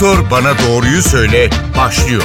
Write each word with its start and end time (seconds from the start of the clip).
Doktor 0.00 0.30
Bana 0.30 0.58
Doğruyu 0.58 1.02
Söyle 1.02 1.50
başlıyor. 1.76 2.22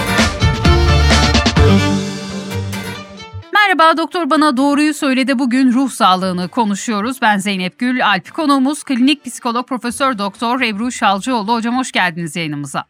Merhaba 3.53 3.97
Doktor 3.97 4.29
Bana 4.29 4.57
Doğruyu 4.57 4.93
Söyledi 4.93 5.39
bugün 5.39 5.73
ruh 5.73 5.89
sağlığını 5.89 6.47
konuşuyoruz. 6.47 7.21
Ben 7.21 7.37
Zeynep 7.37 7.79
Gül, 7.79 8.07
Alp 8.07 8.33
konuğumuz 8.33 8.83
klinik 8.83 9.25
psikolog 9.25 9.67
Profesör 9.67 10.17
Doktor 10.17 10.61
Ebru 10.61 10.91
Şalcıoğlu. 10.91 11.53
Hocam 11.53 11.77
hoş 11.77 11.91
geldiniz 11.91 12.35
yayınımıza. 12.35 12.83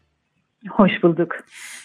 Hoş 0.70 0.92
bulduk. 1.02 1.32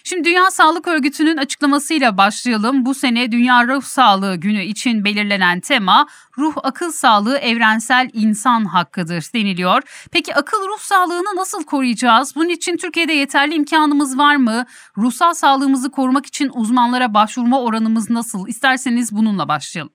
Şimdi 0.09 0.29
Dünya 0.29 0.49
Sağlık 0.49 0.87
Örgütü'nün 0.87 1.37
açıklamasıyla 1.37 2.17
başlayalım. 2.17 2.85
Bu 2.85 2.93
sene 2.93 3.31
Dünya 3.31 3.63
Ruh 3.67 3.81
Sağlığı 3.81 4.35
Günü 4.35 4.61
için 4.61 5.05
belirlenen 5.05 5.59
tema 5.59 6.05
ruh 6.37 6.53
akıl 6.63 6.91
sağlığı 6.91 7.37
evrensel 7.37 8.09
insan 8.14 8.65
hakkıdır 8.65 9.23
deniliyor. 9.36 9.81
Peki 10.14 10.31
akıl 10.36 10.61
ruh 10.69 10.81
sağlığını 10.91 11.31
nasıl 11.41 11.64
koruyacağız? 11.65 12.33
Bunun 12.36 12.50
için 12.50 12.77
Türkiye'de 12.77 13.14
yeterli 13.14 13.53
imkanımız 13.53 14.19
var 14.19 14.36
mı? 14.36 14.64
Ruhsal 14.97 15.33
sağlığımızı 15.33 15.91
korumak 15.91 16.25
için 16.25 16.50
uzmanlara 16.59 17.14
başvurma 17.14 17.64
oranımız 17.64 18.09
nasıl? 18.09 18.47
İsterseniz 18.47 19.17
bununla 19.17 19.47
başlayalım. 19.47 19.93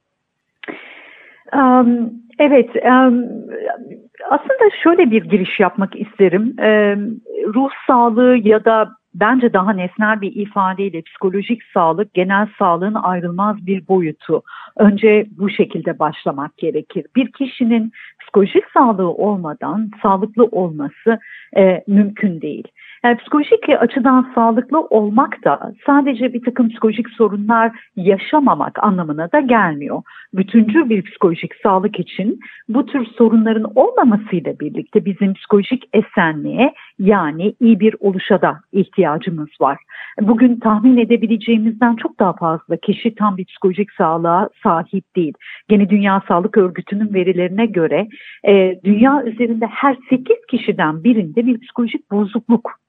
Um, 1.52 2.10
evet, 2.38 2.70
um, 2.76 3.14
aslında 4.30 4.64
şöyle 4.82 5.10
bir 5.10 5.24
giriş 5.24 5.60
yapmak 5.60 5.96
isterim. 5.96 6.42
Um, 6.42 7.20
ruh 7.54 7.70
sağlığı 7.86 8.36
ya 8.36 8.64
da 8.64 9.03
bence 9.14 9.52
daha 9.52 9.72
nesnel 9.72 10.20
bir 10.20 10.32
ifadeyle 10.36 11.02
psikolojik 11.02 11.62
sağlık 11.74 12.14
genel 12.14 12.48
sağlığın 12.58 12.94
ayrılmaz 12.94 13.66
bir 13.66 13.88
boyutu. 13.88 14.42
Önce 14.76 15.26
bu 15.38 15.50
şekilde 15.50 15.98
başlamak 15.98 16.56
gerekir. 16.56 17.06
Bir 17.16 17.32
kişinin 17.32 17.92
psikolojik 18.20 18.64
sağlığı 18.74 19.10
olmadan 19.10 19.90
sağlıklı 20.02 20.44
olması 20.44 21.18
e, 21.56 21.84
mümkün 21.86 22.40
değil. 22.40 22.68
Yani 23.04 23.16
psikolojik 23.16 23.68
açıdan 23.80 24.32
sağlıklı 24.34 24.80
olmak 24.80 25.44
da 25.44 25.72
sadece 25.86 26.32
bir 26.32 26.42
takım 26.42 26.68
psikolojik 26.68 27.10
sorunlar 27.10 27.72
yaşamamak 27.96 28.84
anlamına 28.84 29.32
da 29.32 29.40
gelmiyor. 29.40 30.02
Bütüncül 30.34 30.90
bir 30.90 31.02
psikolojik 31.02 31.52
sağlık 31.62 32.00
için 32.00 32.40
bu 32.68 32.86
tür 32.86 33.06
sorunların 33.18 33.72
olmamasıyla 33.74 34.60
birlikte 34.60 35.04
bizim 35.04 35.34
psikolojik 35.34 35.84
esenliğe 35.92 36.74
yani 36.98 37.54
iyi 37.60 37.80
bir 37.80 37.96
oluşa 38.00 38.42
da 38.42 38.60
ihtiyacımız 38.72 39.48
var. 39.60 39.78
Bugün 40.20 40.60
tahmin 40.60 40.96
edebileceğimizden 40.96 41.96
çok 41.96 42.20
daha 42.20 42.32
fazla 42.32 42.76
kişi 42.76 43.14
tam 43.14 43.36
bir 43.36 43.44
psikolojik 43.44 43.92
sağlığa 43.92 44.48
sahip 44.62 45.16
değil. 45.16 45.32
Gene 45.68 45.90
Dünya 45.90 46.22
Sağlık 46.28 46.56
Örgütü'nün 46.58 47.14
verilerine 47.14 47.66
göre 47.66 48.08
e, 48.48 48.80
dünya 48.84 49.22
üzerinde 49.24 49.66
her 49.66 49.96
8 50.10 50.36
kişiden 50.48 51.04
birinde 51.04 51.46
bir 51.46 51.60
psikolojik 51.60 52.10
bozukluk 52.10 52.84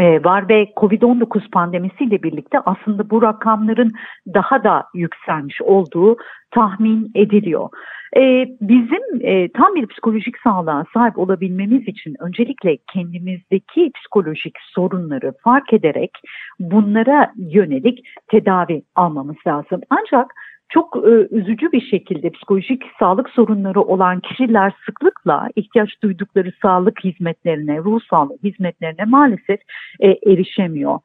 var 0.00 0.48
ve 0.48 0.72
Covid-19 0.76 1.50
pandemisiyle 1.50 2.22
birlikte 2.22 2.60
aslında 2.60 3.10
bu 3.10 3.22
rakamların 3.22 3.92
daha 4.34 4.64
da 4.64 4.84
yükselmiş 4.94 5.62
olduğu 5.62 6.16
tahmin 6.50 7.10
ediliyor. 7.14 7.68
E, 8.16 8.48
bizim 8.60 9.02
e, 9.20 9.52
tam 9.52 9.74
bir 9.74 9.86
psikolojik 9.86 10.38
sağlığa 10.38 10.84
sahip 10.94 11.18
olabilmemiz 11.18 11.88
için 11.88 12.14
öncelikle 12.20 12.76
kendimizdeki 12.92 13.90
psikolojik 13.94 14.56
sorunları 14.74 15.32
fark 15.44 15.72
ederek 15.72 16.10
bunlara 16.58 17.32
yönelik 17.36 17.98
tedavi 18.28 18.82
almamız 18.94 19.36
lazım. 19.46 19.80
Ancak 19.90 20.34
çok 20.68 20.96
e, 20.96 21.28
üzücü 21.30 21.72
bir 21.72 21.80
şekilde 21.80 22.30
psikolojik 22.30 22.82
sağlık 22.98 23.30
sorunları 23.30 23.80
olan 23.80 24.20
kişiler 24.20 24.72
sıklıkla 24.86 25.48
ihtiyaç 25.56 26.02
duydukları 26.02 26.52
sağlık 26.62 27.04
hizmetlerine, 27.04 27.78
ruh 27.78 28.00
sağlığı 28.10 28.36
hizmetlerine 28.44 29.04
maalesef 29.04 29.60
e, 30.00 30.08
erişemiyor. 30.08 30.98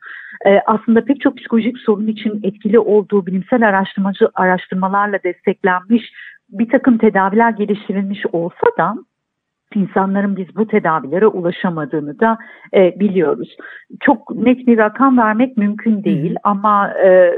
E, 0.46 0.60
aslında 0.66 1.06
pek 1.06 1.22
çok 1.22 1.38
psikolojik 1.38 1.78
sorun 1.78 2.08
için 2.08 2.40
etkili 2.44 2.80
olduğu 2.80 3.26
bilimsel 3.26 3.68
araştırmacı 3.68 4.30
araştırmalarla 4.34 5.24
desteklenmiş 5.24 6.04
bir 6.50 6.70
takım 6.70 6.98
tedaviler 6.98 7.52
geliştirilmiş 7.52 8.26
olsa 8.32 8.68
da 8.78 8.96
insanların 9.76 10.38
biz 10.38 10.56
bu 10.56 10.68
tedavilere 10.68 11.28
ulaşamadığını 11.28 12.20
da 12.20 12.38
e, 12.74 13.00
biliyoruz. 13.00 13.58
Çok 14.00 14.36
net 14.36 14.68
bir 14.68 14.78
rakam 14.78 15.18
vermek 15.18 15.58
mümkün 15.58 16.04
değil 16.04 16.36
ama 16.44 16.94
e, 16.94 17.34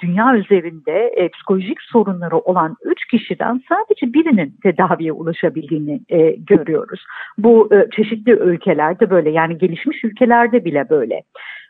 dünya 0.00 0.36
üzerinde 0.36 1.12
e, 1.16 1.28
psikolojik 1.28 1.82
sorunları 1.82 2.38
olan 2.38 2.76
3 2.84 3.06
kişiden 3.06 3.60
sadece 3.68 4.12
birinin 4.14 4.54
tedaviye 4.62 5.12
ulaşabildiğini 5.12 6.00
e, 6.08 6.30
görüyoruz. 6.30 7.04
Bu 7.38 7.68
e, 7.74 7.88
çeşitli 7.96 8.32
ülkelerde 8.32 9.10
böyle 9.10 9.30
yani 9.30 9.58
gelişmiş 9.58 10.04
ülkelerde 10.04 10.64
bile 10.64 10.90
böyle. 10.90 11.22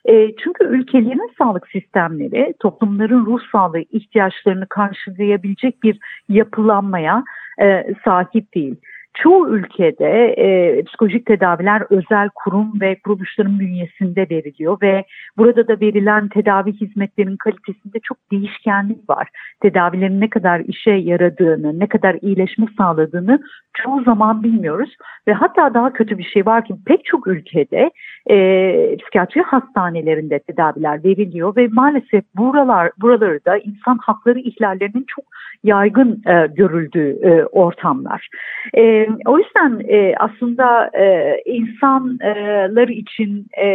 E, 0.05 0.37
çünkü 0.37 0.65
ülkelerin 0.65 1.33
sağlık 1.39 1.69
sistemleri 1.69 2.55
toplumların 2.61 3.27
ruh 3.27 3.41
sağlığı 3.53 3.81
ihtiyaçlarını 3.81 4.67
karşılayabilecek 4.67 5.83
bir 5.83 5.99
yapılanmaya 6.29 7.25
e, 7.63 7.95
sahip 8.05 8.55
değil 8.55 8.77
çoğu 9.15 9.49
ülkede 9.49 10.35
e, 10.39 10.83
psikolojik 10.85 11.27
tedaviler 11.27 11.83
özel 11.91 12.29
kurum 12.35 12.81
ve 12.81 12.99
kuruluşların 13.05 13.61
bünyesinde 13.61 14.27
veriliyor 14.31 14.79
ve 14.83 15.05
burada 15.37 15.69
da 15.69 15.81
verilen 15.81 16.29
tedavi 16.29 16.73
hizmetlerinin 16.73 17.37
kalitesinde 17.37 17.99
çok 18.03 18.19
değişkenlik 18.33 19.11
var. 19.11 19.29
Tedavilerin 19.63 20.21
ne 20.21 20.31
kadar 20.31 20.61
işe 20.61 20.91
yaradığını, 20.91 21.81
ne 21.81 21.87
kadar 21.87 22.17
iyileşme 22.23 22.67
sağladığını 22.79 23.39
çoğu 23.75 24.03
zaman 24.03 24.43
bilmiyoruz 24.43 24.97
ve 25.29 25.33
hatta 25.33 25.75
daha 25.75 25.93
kötü 25.93 26.19
bir 26.19 26.25
şey 26.25 26.47
var 26.47 26.65
ki 26.65 26.75
pek 26.87 27.05
çok 27.05 27.27
ülkede 27.27 27.91
e, 28.31 28.97
psikiyatri 28.97 29.43
hastanelerinde 29.43 30.39
tedaviler 30.39 31.05
veriliyor 31.05 31.57
ve 31.57 31.69
maalesef 31.69 32.25
buralar 32.37 32.91
buraları 33.01 33.45
da 33.45 33.59
insan 33.59 33.99
hakları 33.99 34.39
ihlallerinin 34.39 35.05
çok 35.09 35.25
yaygın 35.63 36.23
e, 36.27 36.47
görüldüğü 36.47 37.19
e, 37.23 37.45
ortamlar. 37.45 38.29
E, 38.77 39.07
o 39.27 39.39
yüzden 39.39 39.81
e, 39.89 40.15
aslında 40.19 40.91
e, 40.99 41.37
insanlar 41.47 42.89
için 42.89 43.47
e, 43.57 43.67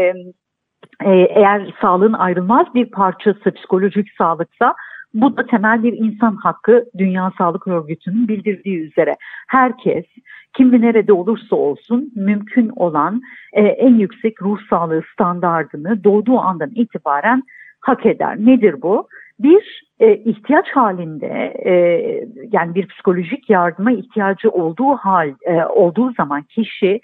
e, 1.06 1.12
eğer 1.12 1.74
sağlığın 1.82 2.14
ayrılmaz 2.14 2.68
bir 2.76 2.86
parçası 2.86 3.52
psikolojik 3.52 4.08
sağlıksa 4.18 4.76
bu 5.14 5.38
da 5.38 5.46
temel 5.46 5.84
bir 5.84 5.94
insan 5.94 6.36
hakkı 6.36 6.86
Dünya 6.98 7.32
Sağlık 7.38 7.68
Örgütü'nün 7.68 8.28
bildirdiği 8.28 8.80
üzere. 8.80 9.16
Herkes 9.48 10.06
kim 10.58 10.72
ve 10.72 10.82
nerede 10.82 11.14
olursa 11.14 11.56
olsun 11.56 12.12
mümkün 12.16 12.72
olan 12.76 13.22
e, 13.54 13.62
en 13.62 13.96
yüksek 13.96 14.42
ruh 14.42 14.60
sağlığı 14.70 15.04
standardını 15.14 16.04
doğduğu 16.04 16.40
andan 16.40 16.72
itibaren 16.76 17.44
hak 17.82 18.06
eder. 18.06 18.38
Nedir 18.38 18.82
bu? 18.82 19.08
Bir 19.40 19.84
e, 20.00 20.16
ihtiyaç 20.16 20.66
halinde 20.70 21.54
e, 21.66 21.74
yani 22.52 22.76
bir 22.76 22.88
psikolojik 22.88 23.50
yardıma 23.50 23.92
ihtiyacı 23.92 24.50
olduğu 24.50 24.96
hal 24.96 25.34
e, 25.46 25.66
olduğu 25.66 26.14
zaman 26.14 26.42
kişi 26.44 27.02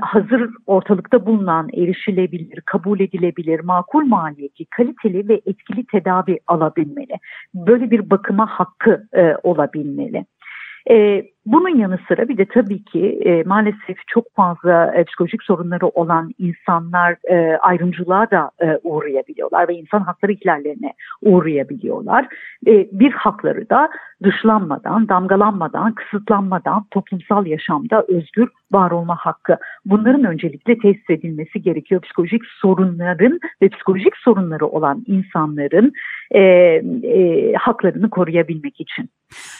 hazır 0.00 0.50
ortalıkta 0.66 1.26
bulunan 1.26 1.68
erişilebilir, 1.74 2.60
kabul 2.60 3.00
edilebilir, 3.00 3.60
makul 3.60 4.04
maliyeti, 4.04 4.64
kaliteli 4.64 5.28
ve 5.28 5.40
etkili 5.46 5.86
tedavi 5.86 6.38
alabilmeli. 6.46 7.18
Böyle 7.54 7.90
bir 7.90 8.10
bakıma 8.10 8.46
hakkı 8.46 9.06
e, 9.12 9.34
olabilmeli. 9.42 10.24
E, 10.90 11.24
bunun 11.46 11.76
yanı 11.76 11.98
sıra 12.08 12.28
bir 12.28 12.36
de 12.36 12.44
tabii 12.44 12.84
ki 12.84 13.20
e, 13.24 13.42
maalesef 13.42 13.96
çok 14.06 14.24
fazla 14.34 14.94
e, 14.94 15.04
psikolojik 15.04 15.42
sorunları 15.42 15.86
olan 15.86 16.30
insanlar 16.38 17.16
e, 17.30 17.56
ayrımcılığa 17.56 18.30
da 18.30 18.50
e, 18.62 18.78
uğrayabiliyorlar 18.82 19.68
ve 19.68 19.74
insan 19.74 20.00
hakları 20.00 20.32
ihlallerine 20.32 20.92
uğrayabiliyorlar. 21.22 22.26
E, 22.66 22.88
bir 22.92 23.12
hakları 23.12 23.70
da 23.70 23.88
dışlanmadan, 24.22 25.08
damgalanmadan, 25.08 25.94
kısıtlanmadan 25.94 26.86
toplumsal 26.90 27.46
yaşamda 27.46 28.04
özgür 28.08 28.48
var 28.72 28.90
olma 28.90 29.16
hakkı. 29.16 29.56
Bunların 29.84 30.24
öncelikle 30.24 30.78
tesis 30.78 31.10
edilmesi 31.10 31.62
gerekiyor. 31.62 32.00
Psikolojik 32.00 32.42
sorunların 32.60 33.40
ve 33.62 33.68
psikolojik 33.68 34.16
sorunları 34.16 34.66
olan 34.66 35.04
insanların 35.06 35.92
e, 36.30 36.40
e, 36.40 37.52
haklarını 37.54 38.10
koruyabilmek 38.10 38.80
için. 38.80 39.10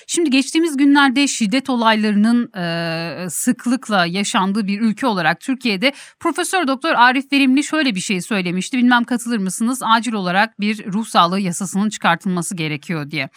Şimdi 0.06 0.30
geçtiğimiz 0.30 0.76
günlerde 0.76 1.28
şiddet 1.28 1.70
olaylarının 1.70 2.52
e, 2.56 3.30
sıklıkla 3.30 4.06
yaşandığı 4.06 4.66
bir 4.66 4.80
ülke 4.80 5.06
olarak 5.06 5.40
Türkiye'de 5.40 5.92
Profesör 6.20 6.66
Doktor 6.66 6.94
Arif 6.94 7.32
Verimli 7.32 7.64
şöyle 7.64 7.94
bir 7.94 8.00
şey 8.00 8.20
söylemişti. 8.20 8.78
Bilmem 8.78 9.04
katılır 9.04 9.38
mısınız? 9.38 9.80
Acil 9.84 10.12
olarak 10.12 10.60
bir 10.60 10.92
ruh 10.92 11.06
sağlığı 11.06 11.40
yasasının 11.40 11.88
çıkartılması 11.88 12.56
gerekiyor 12.56 13.10
diye. 13.10 13.28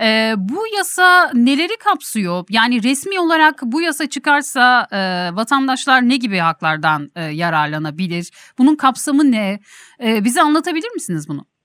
E, 0.00 0.34
bu 0.38 0.64
yasa 0.76 1.30
neleri 1.34 1.76
kapsıyor? 1.84 2.44
Yani 2.50 2.82
resmi 2.82 3.20
olarak 3.20 3.62
bu 3.62 3.82
yasa 3.82 4.06
çıkarsa 4.06 4.86
e, 4.92 4.98
vatandaşlar 5.36 6.08
ne 6.08 6.16
gibi 6.16 6.38
haklardan 6.38 7.10
e, 7.16 7.24
yararlanabilir? 7.24 8.30
Bunun 8.58 8.76
kapsamı 8.76 9.32
ne? 9.32 9.60
E, 10.02 10.24
bize 10.24 10.42
anlatabilir 10.42 10.90
misiniz 10.94 11.28
bunu? 11.28 11.57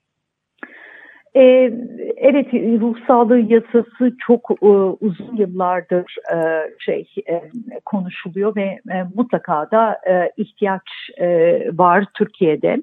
Ee, 1.36 1.72
evet 2.16 2.54
ruh 2.54 2.96
sağlığı 3.06 3.40
yasası 3.40 4.16
çok 4.26 4.50
e, 4.62 4.66
uzun 5.00 5.36
yıllardır 5.36 6.16
e, 6.34 6.36
şey 6.78 7.08
e, 7.28 7.42
konuşuluyor 7.84 8.56
ve 8.56 8.62
e, 8.62 9.04
mutlaka 9.14 9.70
da 9.70 9.98
e, 10.08 10.30
ihtiyaç 10.36 10.82
e, 11.18 11.26
var 11.72 12.04
Türkiye'de. 12.14 12.82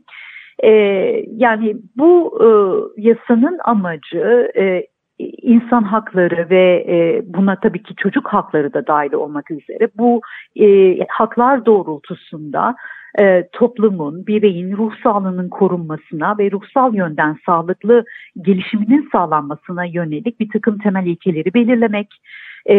E, 0.64 0.70
yani 1.36 1.76
bu 1.98 2.40
e, 2.42 2.48
yasanın 3.02 3.60
amacı 3.66 4.52
e, 4.58 4.88
insan 5.42 5.84
hakları 5.84 6.50
ve 6.50 6.86
e, 6.88 7.22
buna 7.26 7.56
tabii 7.56 7.84
ki 7.84 7.96
çocuk 7.96 8.28
hakları 8.28 8.74
da 8.74 8.88
dahil 8.88 9.14
olmak 9.14 9.52
üzere 9.52 9.90
bu 9.98 10.22
e, 10.56 10.98
haklar 11.10 11.66
doğrultusunda 11.66 12.76
e, 13.20 13.48
toplumun, 13.52 14.28
bireyin 14.28 14.78
ruh 14.78 14.94
sağlığının 15.04 15.50
korunmasına 15.50 16.38
ve 16.38 16.52
ruhsal 16.52 16.96
yönden 16.96 17.38
sağlıklı 17.46 18.04
gelişiminin 18.42 19.10
sağlanmasına 19.12 19.86
yönelik 19.86 20.40
bir 20.40 20.50
takım 20.50 20.78
temel 20.78 21.06
ilkeleri 21.06 21.54
belirlemek, 21.54 22.08
e, 22.70 22.76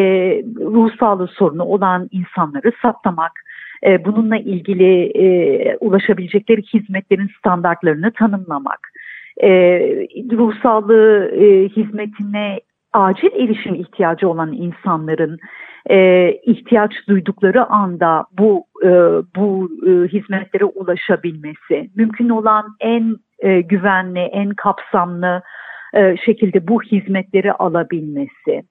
ruh 0.61 0.91
sağlığı 1.01 1.29
sorunu 1.29 1.65
olan 1.65 2.09
insanları 2.13 2.73
saptamak, 2.83 3.33
e, 3.87 4.05
bununla 4.05 4.37
ilgili 4.37 5.05
e, 5.05 5.77
ulaşabilecekleri 5.77 6.63
hizmetlerin 6.63 7.31
standartlarını 7.39 8.13
tanımlamak, 8.13 8.92
e, 9.43 9.51
ruh 10.33 10.55
sağlığı 10.63 11.31
e, 11.35 11.69
hizmetine 11.69 12.61
acil 12.93 13.33
erişim 13.33 13.75
ihtiyacı 13.75 14.29
olan 14.29 14.53
insanların 14.53 15.39
e, 15.91 16.31
ihtiyaç 16.47 16.93
duydukları 17.09 17.67
anda 17.67 18.25
bu 18.39 18.65
e, 18.85 18.91
bu 19.37 19.71
e, 19.87 19.91
hizmetlere 20.09 20.65
ulaşabilmesi, 20.65 21.91
mümkün 21.97 22.29
olan 22.29 22.77
en 22.81 23.17
e, 23.39 23.61
güvenli, 23.61 24.21
en 24.21 24.51
kapsamlı 24.51 25.43
e, 25.95 26.17
şekilde 26.17 26.69
bu 26.69 26.83
hizmetleri 26.83 27.53
alabilmesi, 27.53 28.63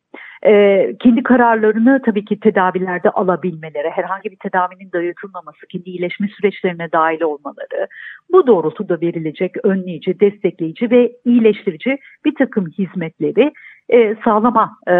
e, 0.45 0.85
kendi 0.99 1.23
kararlarını 1.23 2.01
tabii 2.05 2.25
ki 2.25 2.39
tedavilerde 2.39 3.09
alabilmeleri, 3.09 3.89
herhangi 3.89 4.31
bir 4.31 4.37
tedavinin 4.37 4.91
dayatılmaması, 4.91 5.67
kendi 5.67 5.89
iyileşme 5.89 6.27
süreçlerine 6.27 6.91
dahil 6.91 7.21
olmaları, 7.21 7.87
bu 8.31 8.47
doğrultuda 8.47 9.01
verilecek 9.01 9.65
önleyici, 9.65 10.19
destekleyici 10.19 10.91
ve 10.91 11.11
iyileştirici 11.25 11.97
bir 12.25 12.35
takım 12.35 12.65
hizmetleri 12.67 13.51
e, 13.89 14.15
sağlama 14.25 14.77
e, 14.87 14.93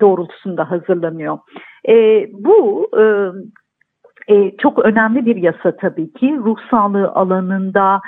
doğrultusunda 0.00 0.70
hazırlanıyor. 0.70 1.38
E, 1.88 2.26
bu 2.32 2.90
e, 2.98 3.04
e, 4.28 4.56
çok 4.56 4.84
önemli 4.84 5.26
bir 5.26 5.36
yasa 5.36 5.76
tabii 5.76 6.12
ki. 6.12 6.36
Ruh 6.44 6.58
sağlığı 6.70 7.08
alanında 7.08 8.00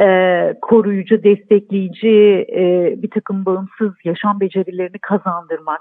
e, 0.00 0.54
koruyucu, 0.62 1.22
destekleyici 1.22 2.46
e, 2.56 2.94
bir 3.02 3.10
takım 3.10 3.44
bağımsız 3.44 3.92
yaşam 4.04 4.40
becerilerini 4.40 4.98
kazandırmak, 4.98 5.80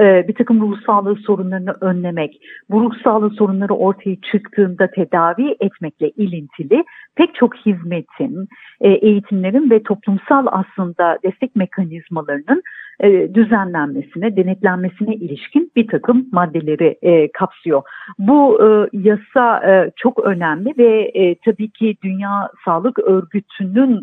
e, 0.00 0.28
bir 0.28 0.34
takım 0.34 0.60
ruh 0.60 0.78
sağlığı 0.86 1.16
sorunlarını 1.16 1.74
önlemek, 1.80 2.40
bu 2.70 2.80
ruh 2.80 2.94
sağlığı 3.04 3.30
sorunları 3.30 3.74
ortaya 3.74 4.16
çıktığında 4.32 4.90
tedavi 4.90 5.56
etmekle 5.60 6.08
ilintili 6.08 6.84
pek 7.16 7.34
çok 7.34 7.56
hizmetin, 7.56 8.48
e, 8.80 8.88
eğitimlerin 8.88 9.70
ve 9.70 9.82
toplumsal 9.82 10.46
aslında 10.50 11.18
destek 11.24 11.56
mekanizmalarının 11.56 12.62
e, 13.00 13.34
düzenlenmesine, 13.34 14.36
denetlenmesine 14.36 15.14
ilişkin 15.14 15.72
bir 15.76 15.88
takım 15.88 16.26
maddeleri 16.32 16.98
e, 17.02 17.32
kapsıyor. 17.32 17.82
Bu 18.18 18.60
e, 18.62 18.98
yasa 18.98 19.62
çok 19.96 20.24
önemli 20.24 20.74
ve 20.78 21.34
tabii 21.44 21.70
ki 21.70 21.96
Dünya 22.04 22.50
Sağlık 22.64 22.98
Örgütü'nün 22.98 24.02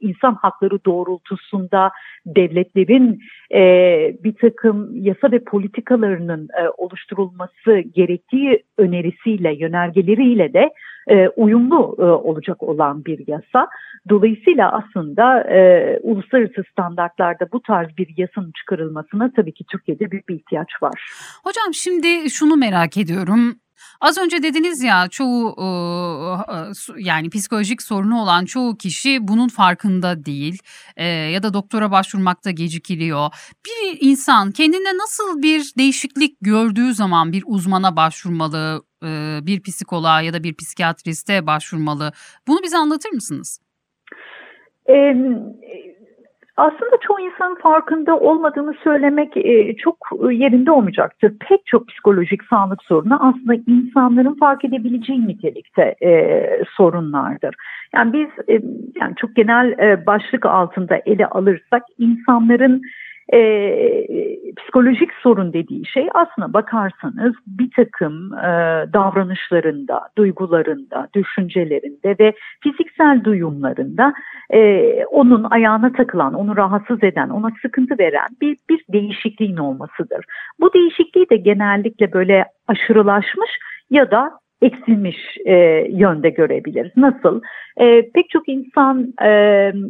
insan 0.00 0.34
hakları 0.34 0.84
doğrultusunda 0.84 1.90
devletlerin 2.26 3.20
bir 4.24 4.34
takım 4.34 4.90
yasa 4.94 5.30
ve 5.30 5.38
politikalarının 5.38 6.48
oluşturulması 6.76 7.78
gerektiği 7.78 8.62
önerisiyle, 8.78 9.54
yönergeleriyle 9.54 10.52
de 10.52 10.70
uyumlu 11.36 11.78
olacak 12.24 12.62
olan 12.62 13.04
bir 13.04 13.26
yasa. 13.26 13.68
Dolayısıyla 14.08 14.72
aslında 14.72 15.46
uluslararası 16.02 16.62
standartlarda 16.72 17.46
bu 17.52 17.62
tarz 17.62 17.88
bir 17.98 18.08
yasanın 18.36 18.52
çıkarılmasına 18.52 19.30
tabii 19.36 19.54
ki 19.54 19.64
Türkiye'de 19.70 20.10
büyük 20.10 20.28
bir 20.28 20.34
ihtiyaç 20.34 20.68
var. 20.82 21.06
Hocam 21.44 21.74
şimdi 21.74 22.30
şunu 22.30 22.56
merak 22.56 22.96
ediyorum. 22.96 23.56
Az 24.00 24.18
önce 24.18 24.42
dediniz 24.42 24.82
ya 24.82 25.08
çoğu 25.10 25.56
yani 26.96 27.30
psikolojik 27.30 27.82
sorunu 27.82 28.22
olan 28.22 28.44
çoğu 28.44 28.76
kişi 28.76 29.28
bunun 29.28 29.48
farkında 29.48 30.24
değil 30.24 30.58
ya 31.32 31.42
da 31.42 31.54
doktora 31.54 31.90
başvurmakta 31.90 32.50
gecikiliyor. 32.50 33.30
Bir 33.66 33.98
insan 34.00 34.50
kendinde 34.50 34.96
nasıl 34.96 35.42
bir 35.42 35.72
değişiklik 35.78 36.36
gördüğü 36.40 36.94
zaman 36.94 37.32
bir 37.32 37.42
uzmana 37.46 37.96
başvurmalı, 37.96 38.82
bir 39.46 39.62
psikoloğa 39.62 40.20
ya 40.20 40.32
da 40.32 40.42
bir 40.42 40.54
psikiyatriste 40.54 41.46
başvurmalı. 41.46 42.12
Bunu 42.48 42.62
bize 42.62 42.76
anlatır 42.76 43.10
mısınız? 43.10 43.60
Ee, 44.88 45.14
aslında 46.56 46.96
çoğu 47.00 47.20
insanın 47.20 47.54
farkında 47.54 48.18
olmadığını 48.18 48.74
söylemek 48.84 49.36
e, 49.36 49.76
çok 49.76 49.96
yerinde 50.30 50.70
olmayacaktır. 50.70 51.32
Pek 51.48 51.66
çok 51.66 51.88
psikolojik 51.88 52.44
sağlık 52.44 52.82
sorunu 52.82 53.14
aslında 53.20 53.54
insanların 53.66 54.34
fark 54.34 54.64
edebileceği 54.64 55.28
nitelikte 55.28 55.94
e, 56.02 56.46
sorunlardır. 56.76 57.54
Yani 57.94 58.12
biz 58.12 58.28
e, 58.48 58.52
yani 59.00 59.14
çok 59.16 59.36
genel 59.36 59.78
e, 59.78 60.06
başlık 60.06 60.46
altında 60.46 61.00
ele 61.06 61.26
alırsak 61.26 61.82
insanların 61.98 62.82
e, 63.32 63.40
psikolojik 64.56 65.10
sorun 65.22 65.52
dediği 65.52 65.86
şey 65.86 66.08
aslına 66.14 66.52
bakarsanız 66.52 67.34
bir 67.46 67.70
takım 67.76 68.34
e, 68.34 68.48
davranışlarında, 68.92 70.00
duygularında, 70.18 71.08
düşüncelerinde 71.14 72.16
ve 72.20 72.32
fiziksel 72.62 73.24
duyumlarında 73.24 74.14
e, 74.50 74.90
onun 75.04 75.44
ayağına 75.50 75.92
takılan, 75.92 76.34
onu 76.34 76.56
rahatsız 76.56 77.04
eden, 77.04 77.28
ona 77.28 77.50
sıkıntı 77.62 77.98
veren 77.98 78.28
bir, 78.40 78.56
bir 78.70 78.84
değişikliğin 78.92 79.56
olmasıdır. 79.56 80.24
Bu 80.60 80.74
değişikliği 80.74 81.30
de 81.30 81.36
genellikle 81.36 82.12
böyle 82.12 82.44
aşırılaşmış 82.68 83.50
ya 83.90 84.10
da 84.10 84.30
eksilmiş 84.62 85.16
e, 85.46 85.54
yönde 85.90 86.30
görebiliriz. 86.30 86.92
Nasıl? 86.96 87.40
E, 87.76 88.10
pek 88.10 88.30
çok 88.30 88.48
insan 88.48 89.12
e, 89.22 89.28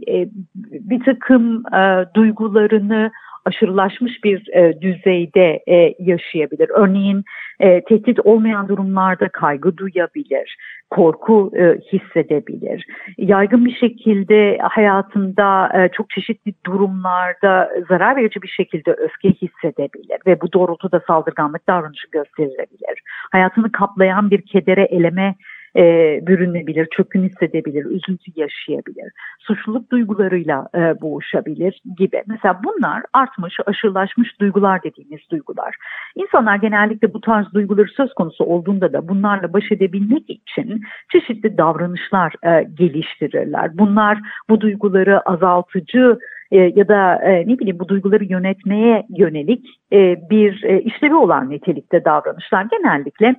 e, 0.09 0.29
bir 0.63 1.05
takım 1.05 1.63
e, 1.75 2.05
duygularını 2.15 3.11
aşırılaşmış 3.44 4.25
bir 4.25 4.49
e, 4.55 4.81
düzeyde 4.81 5.62
e, 5.67 5.94
yaşayabilir. 5.99 6.70
Örneğin 6.75 7.25
e, 7.60 7.84
tehdit 7.84 8.20
olmayan 8.24 8.69
durumlarda 8.69 9.29
kaygı 9.29 9.77
duyabilir, 9.77 10.56
korku 10.91 11.53
e, 11.56 11.79
hissedebilir. 11.93 12.86
Yaygın 13.19 13.65
bir 13.65 13.74
şekilde 13.74 14.58
hayatında 14.58 15.70
e, 15.74 15.89
çok 15.89 16.10
çeşitli 16.10 16.55
durumlarda 16.67 17.70
zarar 17.89 18.17
verici 18.17 18.43
bir 18.43 18.48
şekilde 18.48 18.93
öfke 18.93 19.29
hissedebilir 19.29 20.19
ve 20.27 20.41
bu 20.41 20.53
doğrultuda 20.53 21.01
saldırganlık 21.06 21.69
davranışı 21.69 22.10
gösterilebilir. 22.10 23.03
Hayatını 23.32 23.72
kaplayan 23.72 24.31
bir 24.31 24.43
kedere 24.43 24.84
eleme 24.84 25.34
e, 25.77 25.83
bürünebilir, 26.27 26.89
çökün 26.97 27.23
hissedebilir, 27.23 27.85
üzüntü 27.85 28.33
yaşayabilir, 28.37 29.13
suçluluk 29.39 29.91
duygularıyla 29.91 30.69
e, 30.75 31.01
boğuşabilir 31.01 31.81
gibi. 31.99 32.23
Mesela 32.27 32.61
bunlar 32.65 33.03
artmış, 33.13 33.57
aşırılaşmış 33.67 34.41
duygular 34.41 34.83
dediğimiz 34.83 35.21
duygular. 35.31 35.77
İnsanlar 36.15 36.57
genellikle 36.57 37.15
bu 37.15 37.21
tarz 37.21 37.53
duyguları 37.55 37.89
söz 37.89 38.15
konusu 38.15 38.45
olduğunda 38.45 38.93
da 38.93 39.09
bunlarla 39.09 39.53
baş 39.53 39.73
edebilmek 39.73 40.31
için 40.31 40.81
çeşitli 41.13 41.59
davranışlar 41.59 42.35
e, 42.43 42.65
geliştirirler. 42.75 43.79
Bunlar 43.79 44.19
bu 44.49 44.61
duyguları 44.61 45.21
azaltıcı 45.21 46.19
e, 46.51 46.57
ya 46.57 46.89
da 46.89 47.15
e, 47.15 47.49
ne 47.49 47.59
bileyim 47.59 47.79
bu 47.79 47.89
duyguları 47.89 48.25
yönetmeye 48.25 49.07
yönelik 49.09 49.67
e, 49.93 50.17
bir 50.31 50.63
işlevi 50.79 51.15
olan 51.15 51.51
nitelikte 51.51 52.05
davranışlar 52.05 52.67
genellikle 52.71 53.35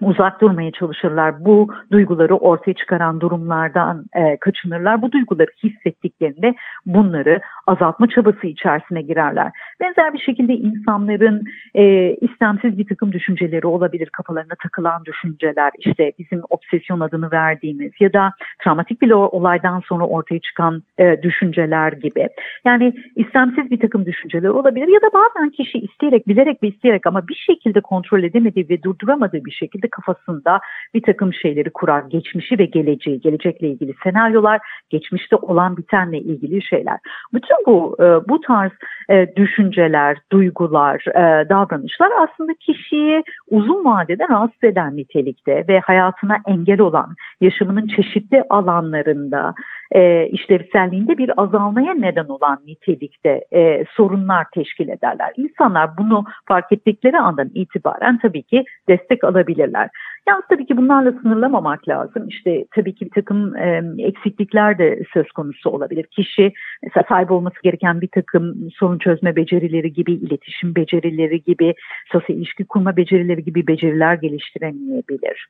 uzak 0.00 0.40
durmaya 0.40 0.72
çalışırlar. 0.72 1.44
Bu 1.44 1.68
duyguları 1.92 2.36
ortaya 2.36 2.74
çıkaran 2.74 3.20
durumlardan 3.20 4.04
e, 4.14 4.36
kaçınırlar. 4.36 5.02
Bu 5.02 5.12
duyguları 5.12 5.50
hissettiklerinde 5.64 6.54
bunları 6.86 7.40
azaltma 7.66 8.08
çabası 8.08 8.46
içerisine 8.46 9.02
girerler. 9.02 9.52
Benzer 9.80 10.14
bir 10.14 10.18
şekilde 10.18 10.52
insanların 10.54 11.44
e, 11.74 12.14
istemsiz 12.14 12.78
bir 12.78 12.86
takım 12.86 13.12
düşünceleri 13.12 13.66
olabilir, 13.66 14.08
kafalarına 14.12 14.54
takılan 14.62 15.04
düşünceler, 15.04 15.70
işte 15.78 16.12
bizim 16.18 16.42
obsesyon 16.50 17.00
adını 17.00 17.30
verdiğimiz 17.30 17.92
ya 18.00 18.12
da 18.12 18.32
travmatik 18.64 19.02
bir 19.02 19.10
olaydan 19.10 19.80
sonra 19.80 20.04
ortaya 20.04 20.40
çıkan 20.40 20.82
e, 20.98 21.22
düşünceler 21.22 21.92
gibi. 21.92 22.28
Yani 22.64 22.92
istemsiz 23.16 23.70
bir 23.70 23.80
takım 23.80 24.06
düşünceler 24.06 24.48
olabilir 24.48 24.88
ya 24.88 25.00
da 25.00 25.10
bazen 25.14 25.50
kişi 25.50 25.78
isteyerek, 25.78 26.28
bilerek 26.28 26.62
ve 26.62 26.68
isteyerek 26.68 27.06
ama 27.06 27.28
bir 27.28 27.34
şekilde 27.34 27.80
kontrol 27.80 28.22
edemediği 28.22 28.68
ve 28.68 28.82
durduramadığı 28.82 29.44
bir 29.44 29.50
şekilde 29.50 29.88
kafasında 29.90 30.60
bir 30.94 31.02
takım 31.02 31.34
şeyleri 31.34 31.70
kurar. 31.70 32.02
Geçmişi 32.08 32.58
ve 32.58 32.64
geleceği, 32.64 33.20
gelecekle 33.20 33.68
ilgili 33.68 33.94
senaryolar, 34.04 34.60
geçmişte 34.90 35.36
olan 35.36 35.76
bitenle 35.76 36.18
ilgili 36.18 36.62
şeyler. 36.62 36.98
Bütün 37.34 37.56
bu 37.66 37.96
e, 38.00 38.28
bu 38.28 38.40
tarz 38.40 38.72
e, 39.10 39.36
düşünceler, 39.36 40.18
duygular, 40.32 41.04
e, 41.08 41.48
davranışlar 41.48 42.10
aslında 42.18 42.52
kişiyi 42.54 43.22
uzun 43.50 43.84
vadede 43.84 44.28
rahatsız 44.28 44.64
eden 44.64 44.96
nitelikte 44.96 45.64
ve 45.68 45.80
hayatına 45.80 46.36
engel 46.46 46.80
olan, 46.80 47.14
yaşamının 47.40 47.86
çeşitli 47.86 48.42
alanlarında 48.50 49.54
e, 49.92 50.26
işlevselliğinde 50.26 51.18
bir 51.18 51.42
azalmaya 51.42 51.94
neden 51.94 52.28
olan 52.28 52.58
nitelikte 52.66 53.44
e, 53.52 53.84
sorunlar 53.96 54.46
teşkil 54.54 54.88
ederler. 54.88 55.32
İnsanlar 55.36 55.90
bunu 55.98 56.24
fark 56.48 56.72
ettikleri 56.72 57.18
andan 57.18 57.50
itibaren 57.54 58.18
tabii 58.18 58.42
ki 58.42 58.64
destek 58.88 59.24
alabilirler. 59.24 59.90
Yalnız 60.28 60.44
tabii 60.50 60.66
ki 60.66 60.76
bunlarla 60.76 61.12
sınırlamamak 61.12 61.88
lazım. 61.88 62.28
İşte 62.28 62.64
tabii 62.74 62.94
ki 62.94 63.04
bir 63.04 63.10
takım 63.10 63.56
e, 63.56 63.82
eksiklikler 63.98 64.78
de 64.78 65.02
söz 65.12 65.32
konusu 65.32 65.70
olabilir. 65.70 66.06
Kişi 66.06 66.52
mesela 66.82 67.04
sahip 67.08 67.30
olması 67.30 67.56
gereken 67.62 68.00
bir 68.00 68.08
takım 68.08 68.70
sorun 68.74 68.98
çözme 68.98 69.36
becerileri 69.36 69.92
gibi, 69.92 70.12
iletişim 70.12 70.74
becerileri 70.74 71.42
gibi, 71.42 71.74
sosyal 72.12 72.38
ilişki 72.38 72.64
kurma 72.64 72.96
becerileri 72.96 73.44
gibi 73.44 73.66
beceriler 73.66 74.14
geliştiremeyebilir 74.14 75.46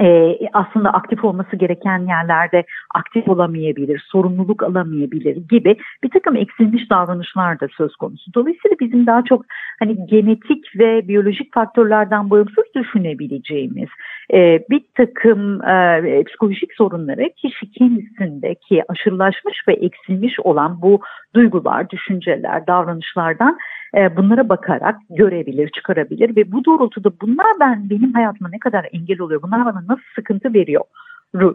e, 0.00 0.38
aslında 0.52 0.90
aktif 0.90 1.24
olması 1.24 1.56
gereken 1.56 1.98
yerlerde 1.98 2.64
aktif 2.94 3.28
olamayabilir, 3.28 4.04
sorumluluk 4.08 4.62
alamayabilir 4.62 5.36
gibi 5.36 5.76
bir 6.02 6.10
takım 6.10 6.36
eksilmiş 6.36 6.90
davranışlar 6.90 7.60
da 7.60 7.68
söz 7.76 7.96
konusu. 7.96 8.34
Dolayısıyla 8.34 8.76
bizim 8.80 9.06
daha 9.06 9.24
çok 9.24 9.44
hani 9.78 10.06
genetik 10.06 10.78
ve 10.78 11.08
biyolojik 11.08 11.54
faktörlerden 11.54 12.30
bağımsız 12.30 12.64
düşünebileceğimiz 12.76 13.88
e, 14.32 14.64
bir 14.70 14.82
takım 14.94 15.64
e, 15.64 16.24
psikolojik 16.24 16.74
sorunları 16.74 17.30
kişi 17.36 17.70
kendisindeki 17.70 18.82
aşırılaşmış 18.88 19.68
ve 19.68 19.72
eksilmiş 19.72 20.40
olan 20.40 20.82
bu 20.82 21.00
duygular, 21.34 21.90
düşünceler, 21.90 22.66
davranışlardan 22.66 23.58
e, 23.96 24.16
bunlara 24.16 24.48
bakarak 24.48 24.96
görebilir, 25.10 25.68
çıkarabilir 25.68 26.36
ve 26.36 26.52
bu 26.52 26.64
doğrultuda 26.64 27.10
bunlar 27.20 27.52
ben 27.60 27.90
benim 27.90 28.12
hayatıma 28.12 28.48
ne 28.48 28.58
kadar 28.58 28.88
engel 28.92 29.20
oluyor, 29.20 29.42
bunlar 29.42 29.64
bana 29.64 29.82
nasıl 29.88 30.04
sıkıntı 30.14 30.54
veriyor 30.54 30.84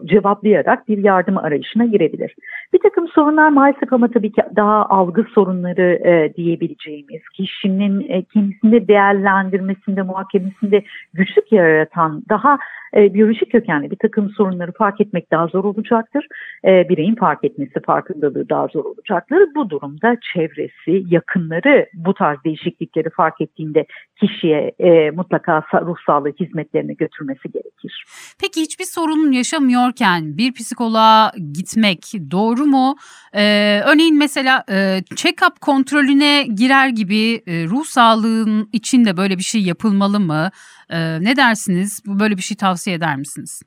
cevaplayarak 0.04 0.88
bir 0.88 0.98
yardım 0.98 1.38
arayışına 1.38 1.84
girebilir. 1.84 2.34
Bir 2.72 2.78
takım 2.78 3.08
sorunlar 3.08 3.48
maalesef 3.48 3.92
ama 3.92 4.10
tabii 4.10 4.32
ki 4.32 4.42
daha 4.56 4.86
algı 4.86 5.26
sorunları 5.34 6.00
e, 6.04 6.34
diyebileceğimiz, 6.34 7.22
kişinin 7.34 8.06
e, 8.08 8.22
kendisinde 8.22 8.88
değerlendirmesinde, 8.88 10.02
muhakemesinde 10.02 10.82
güçlük 11.14 11.52
yaratan 11.52 12.22
daha 12.28 12.58
e, 12.96 13.14
biyolojik 13.14 13.52
kökenli 13.52 13.90
bir 13.90 13.96
takım 13.96 14.30
sorunları 14.30 14.72
fark 14.72 15.00
etmek 15.00 15.30
daha 15.30 15.46
zor 15.46 15.64
olacaktır. 15.64 16.26
E, 16.64 16.88
bireyin 16.88 17.14
fark 17.14 17.44
etmesi, 17.44 17.80
farkındalığı 17.86 18.48
daha 18.48 18.66
zor 18.66 18.84
olacaktır. 18.84 19.48
Bu 19.56 19.70
durumda 19.70 20.16
çevresi, 20.34 21.04
yakınları 21.14 21.86
bu 21.94 22.14
tarz 22.14 22.44
değişiklikleri 22.44 23.10
fark 23.10 23.40
ettiğinde 23.40 23.86
kişiye 24.20 24.72
e, 24.78 25.10
mutlaka 25.10 25.62
ruh 25.82 25.96
sağlığı 26.06 26.32
hizmetlerine 26.40 26.92
götürmesi 26.92 27.52
gerekir. 27.52 28.04
Peki 28.40 28.60
hiçbir 28.60 28.84
sorun 28.84 29.30
yaşamıyorken 29.68 30.38
bir 30.38 30.52
psikoloğa 30.52 31.32
gitmek 31.52 32.00
doğru 32.30 32.66
mu? 32.66 32.94
Ee, 33.34 33.80
örneğin 33.86 34.18
mesela 34.18 34.64
e, 34.70 34.74
check-up 35.14 35.60
kontrolüne 35.60 36.46
girer 36.54 36.88
gibi 36.88 37.34
e, 37.46 37.64
ruh 37.66 37.84
sağlığın 37.84 38.68
içinde 38.72 39.16
böyle 39.16 39.36
bir 39.36 39.42
şey 39.42 39.60
yapılmalı 39.60 40.20
mı? 40.20 40.50
E, 40.90 40.98
ne 41.20 41.36
dersiniz? 41.36 42.02
Bu 42.06 42.20
böyle 42.20 42.36
bir 42.36 42.42
şey 42.42 42.56
tavsiye 42.56 42.96
eder 42.96 43.16
misiniz? 43.16 43.62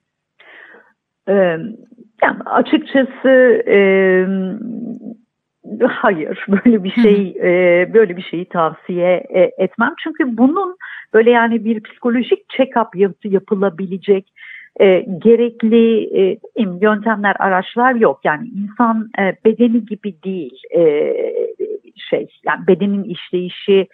Ee, 1.29 1.33
yani 2.23 2.39
açıkçası 2.45 3.29
e, 3.67 3.77
hayır 5.87 6.45
böyle 6.65 6.83
bir 6.83 6.91
şey 6.91 7.35
e, 7.41 7.93
böyle 7.93 8.17
bir 8.17 8.23
şeyi 8.23 8.45
tavsiye 8.49 9.23
e, 9.29 9.63
etmem 9.63 9.93
çünkü 10.03 10.37
bunun 10.37 10.75
böyle 11.13 11.31
yani 11.31 11.65
bir 11.65 11.83
psikolojik 11.83 12.39
check-up 12.49 13.15
yapılabilecek 13.23 14.33
e, 14.79 15.05
gerekli 15.23 16.03
e, 16.21 16.37
yöntemler 16.81 17.35
araçlar 17.39 17.95
yok 17.95 18.19
yani 18.23 18.47
insan 18.47 19.09
e, 19.19 19.35
bedeni 19.45 19.85
gibi 19.85 20.23
değil 20.23 20.61
e, 20.75 21.13
şey 22.09 22.27
yani 22.45 22.67
bedenin 22.67 23.03
işleyişi 23.03 23.87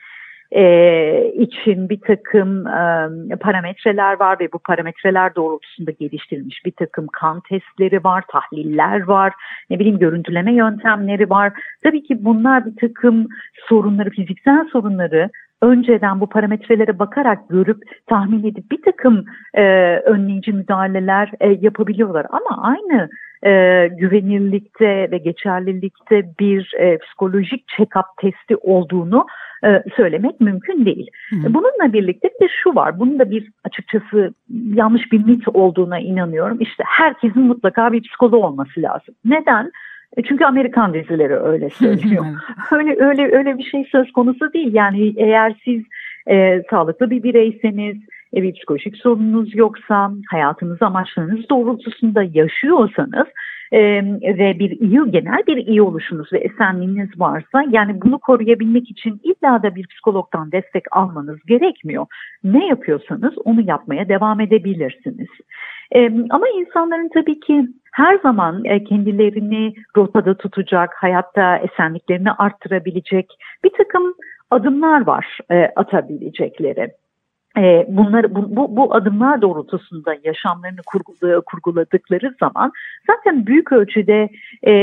e, 0.52 1.32
için 1.34 1.90
bir 1.90 2.02
takım 2.02 2.68
e, 2.68 3.36
parametreler 3.40 4.20
var 4.20 4.40
ve 4.40 4.52
bu 4.54 4.60
parametreler 4.60 5.36
doğrultusunda 5.36 5.92
geliştirilmiş 5.92 6.66
bir 6.66 6.72
takım 6.72 7.08
kan 7.08 7.42
testleri 7.50 8.04
var, 8.04 8.24
tahliller 8.32 9.04
var, 9.04 9.34
ne 9.70 9.80
bileyim 9.80 10.00
görüntüleme 10.00 10.54
yöntemleri 10.54 11.30
var. 11.30 11.54
Tabii 11.84 12.04
ki 12.04 12.26
bunlar 12.26 12.66
bir 12.66 12.76
takım 12.76 13.28
sorunları, 13.70 14.10
fiziksel 14.10 14.68
sorunları 14.72 15.30
önceden 15.62 16.22
bu 16.22 16.30
parametrelere 16.30 17.00
bakarak 17.00 17.50
görüp 17.50 17.78
tahmin 18.08 18.44
edip 18.44 18.72
bir 18.72 18.82
takım 18.82 19.26
e, 19.54 19.64
önleyici 19.98 20.54
müdahaleler 20.54 21.32
e, 21.40 21.58
yapabiliyorlar. 21.62 22.26
Ama 22.30 22.64
aynı 22.64 23.10
e, 23.46 23.88
güvenirlikte 23.88 25.12
ve 25.12 25.18
geçerlilikte 25.18 26.30
bir 26.40 26.74
e, 26.80 26.98
psikolojik 26.98 27.68
check-up 27.68 28.06
testi 28.22 28.56
olduğunu 28.56 29.26
e, 29.66 29.84
söylemek 29.96 30.42
mümkün 30.42 30.86
değil. 30.86 31.08
Hı. 31.30 31.54
Bununla 31.54 31.94
birlikte 31.94 32.30
bir 32.30 32.46
de 32.46 32.50
şu 32.64 32.76
var. 32.76 33.00
Bunun 33.00 33.20
da 33.20 33.32
bir 33.32 33.52
açıkçası 33.64 34.34
yanlış 34.74 35.12
bir 35.12 35.26
mit 35.26 35.48
olduğuna 35.48 36.00
inanıyorum. 36.00 36.58
İşte 36.62 36.84
herkesin 36.88 37.42
mutlaka 37.42 37.92
bir 37.92 38.02
psikoloğu 38.02 38.46
olması 38.46 38.82
lazım. 38.82 39.16
Neden? 39.26 39.72
E, 40.18 40.24
çünkü 40.24 40.46
Amerikan 40.46 40.94
dizileri 40.94 41.36
öyle 41.36 41.70
söylüyor. 41.70 42.26
öyle 42.72 42.96
öyle 43.00 43.38
öyle 43.38 43.58
bir 43.58 43.64
şey 43.64 43.90
söz 43.92 44.12
konusu 44.12 44.54
değil. 44.54 44.74
Yani 44.74 45.14
eğer 45.18 45.62
siz 45.66 45.84
e, 46.30 46.64
sağlıklı 46.70 47.10
bir 47.10 47.24
bireyseniz, 47.24 47.98
e, 48.36 48.44
bir 48.44 48.54
psikolojik 48.54 48.98
sorununuz 48.98 49.56
yoksa, 49.56 50.12
hayatınız 50.30 50.82
amaçlarınız 50.82 51.50
doğrultusunda 51.50 52.24
yaşıyorsanız 52.24 53.28
e, 53.72 53.80
ve 54.38 54.60
bir 54.60 54.72
iyi 54.72 55.12
genel 55.12 55.44
bir 55.48 55.58
iyi 55.58 55.82
oluşunuz 55.82 56.34
ve 56.34 56.38
esenliğiniz 56.38 57.20
varsa 57.20 57.64
yani 57.70 58.02
bunu 58.02 58.20
koruyabilmek 58.20 58.92
için 58.92 59.22
illa 59.24 59.64
da 59.64 59.76
bir 59.76 59.88
psikologdan 59.88 60.52
destek 60.52 60.84
almanız 60.92 61.38
gerekmiyor. 61.48 62.06
Ne 62.44 62.68
yapıyorsanız 62.68 63.34
onu 63.46 63.62
yapmaya 63.62 64.10
devam 64.10 64.40
edebilirsiniz. 64.40 65.30
E, 65.92 66.12
ama 66.30 66.46
insanların 66.50 67.10
tabii 67.14 67.40
ki 67.40 67.68
her 67.94 68.18
zaman 68.18 68.66
e, 68.66 68.84
kendilerini 68.84 69.74
rotada 69.98 70.38
tutacak, 70.38 70.94
hayatta 70.98 71.58
esenliklerini 71.58 72.32
arttırabilecek 72.32 73.26
bir 73.64 73.72
takım 73.78 74.14
adımlar 74.52 75.08
var 75.08 75.38
e, 75.52 75.72
atabilecekleri. 75.76 76.92
E, 77.58 77.86
bunları 77.88 78.36
bu, 78.36 78.56
bu, 78.56 78.76
bu 78.76 78.96
adımlar 78.96 79.42
doğrultusunda 79.42 80.16
yaşamlarını 80.24 80.80
kurgula, 80.86 81.42
kurguladıkları 81.42 82.36
zaman 82.40 82.72
zaten 83.08 83.46
büyük 83.46 83.72
ölçüde 83.72 84.30
e, 84.64 84.74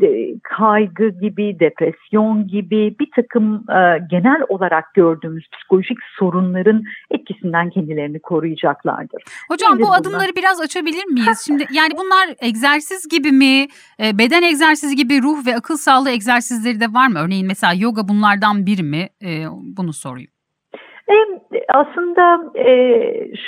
de, 0.00 0.34
kaygı 0.42 1.08
gibi, 1.08 1.60
depresyon 1.60 2.48
gibi 2.48 2.96
bir 3.00 3.08
takım 3.16 3.54
e, 3.70 3.98
genel 4.10 4.42
olarak 4.48 4.94
gördüğümüz 4.94 5.50
psikolojik 5.50 5.98
sorunların 6.18 6.82
etkisinden 7.10 7.70
kendilerini 7.70 8.20
koruyacaklardır. 8.20 9.22
Hocam 9.48 9.70
Şimdi 9.70 9.82
bu 9.82 9.86
bunlar... 9.86 10.00
adımları 10.00 10.36
biraz 10.36 10.60
açabilir 10.60 11.04
miyiz? 11.04 11.42
Şimdi 11.46 11.66
yani 11.72 11.92
bunlar 11.96 12.34
egzersiz 12.40 13.08
gibi 13.08 13.32
mi, 13.32 13.66
e, 14.02 14.18
beden 14.18 14.42
egzersizi 14.42 14.96
gibi 14.96 15.22
ruh 15.22 15.46
ve 15.46 15.56
akıl 15.56 15.76
sağlığı 15.76 16.10
egzersizleri 16.10 16.80
de 16.80 16.86
var 16.86 17.08
mı? 17.08 17.18
Örneğin 17.18 17.46
mesela 17.46 17.72
yoga 17.76 18.08
bunlardan 18.08 18.66
biri 18.66 18.82
mi? 18.82 19.08
E, 19.24 19.44
bunu 19.76 19.92
sorayım. 19.92 20.30
Aslında 21.68 22.52
e, 22.58 22.66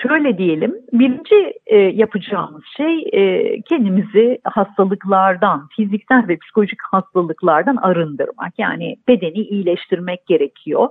şöyle 0.03 0.39
diyelim, 0.39 0.75
birinci 0.93 1.53
e, 1.67 1.77
yapacağımız 1.77 2.63
şey 2.77 3.09
e, 3.13 3.61
kendimizi 3.63 4.39
hastalıklardan, 4.45 5.69
fiziksel 5.77 6.29
ve 6.29 6.37
psikolojik 6.37 6.79
hastalıklardan 6.91 7.77
arındırmak. 7.77 8.59
Yani 8.59 8.97
bedeni 9.09 9.39
iyileştirmek 9.39 10.27
gerekiyor. 10.27 10.89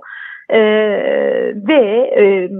E, 0.50 0.60
ve 1.68 2.10
e, 2.18 2.50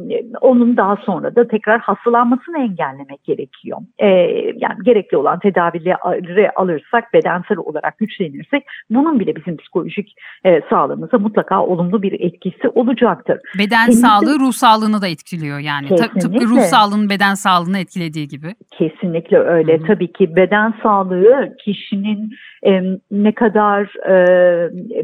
onun 0.40 0.76
daha 0.76 0.96
sonra 0.96 1.36
da 1.36 1.48
tekrar 1.48 1.80
hastalanmasını 1.80 2.58
engellemek 2.58 3.24
gerekiyor. 3.24 3.78
E, 3.98 4.08
yani 4.56 4.76
gerekli 4.84 5.16
olan 5.16 5.38
tedavileri 5.38 6.50
alırsak, 6.50 7.14
bedensel 7.14 7.58
olarak 7.58 7.98
güçlenirsek 7.98 8.64
bunun 8.90 9.20
bile 9.20 9.36
bizim 9.36 9.56
psikolojik 9.56 10.14
e, 10.44 10.60
sağlığımıza 10.70 11.18
mutlaka 11.18 11.64
olumlu 11.64 12.02
bir 12.02 12.20
etkisi 12.20 12.68
olacaktır. 12.68 13.40
Beden 13.58 13.84
Kendisi, 13.84 14.00
sağlığı 14.00 14.40
ruh 14.40 14.52
sağlığını 14.52 15.02
da 15.02 15.08
etkiliyor 15.08 15.58
yani. 15.58 15.88
Kesinlikle. 15.88 16.20
Tıpkı 16.20 16.46
ruh 16.46 16.60
sağlığının 16.60 17.10
beden 17.10 17.34
sağlığını 17.34 17.78
etkilediği 17.78 18.28
gibi. 18.28 18.54
Kesinlikle 18.78 19.38
öyle. 19.38 19.78
Hı-hı. 19.78 19.86
Tabii 19.86 20.12
ki 20.12 20.36
beden 20.36 20.74
sağlığı 20.82 21.56
kişinin 21.64 22.30
ne 23.10 23.32
kadar 23.32 23.82
e, 24.08 24.12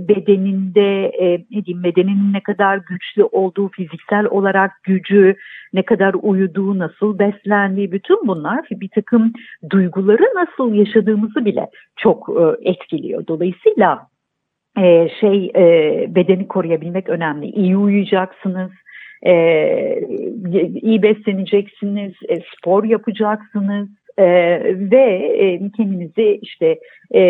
bedeninde 0.09 1.05
e, 1.05 1.45
ne 1.51 1.65
diyeyim 1.65 1.85
bedeninin 1.85 2.33
ne 2.33 2.41
kadar 2.41 2.77
güçlü 2.77 3.25
olduğu 3.25 3.69
fiziksel 3.69 4.27
olarak 4.27 4.71
gücü 4.83 5.37
ne 5.73 5.83
kadar 5.83 6.15
uyuduğu 6.23 6.79
nasıl 6.79 7.19
beslendiği 7.19 7.93
bütün 7.93 8.27
bunlar 8.27 8.67
bir 8.71 8.89
takım 8.89 9.33
duyguları 9.71 10.23
nasıl 10.35 10.75
yaşadığımızı 10.75 11.45
bile 11.45 11.67
çok 11.97 12.29
e, 12.29 12.71
etkiliyor. 12.71 13.27
Dolayısıyla 13.27 14.11
şey 15.21 15.53
bedeni 16.09 16.49
koruyabilmek 16.49 17.09
önemli. 17.09 17.47
İyi 17.47 17.77
uyuyacaksınız, 17.77 18.71
iyi 20.83 21.03
besleneceksiniz, 21.03 22.13
spor 22.57 22.85
yapacaksınız, 22.85 23.89
ee, 24.21 24.61
ve 24.91 25.05
e, 25.39 25.71
kendinizi 25.77 26.39
işte 26.43 26.79
e, 27.11 27.23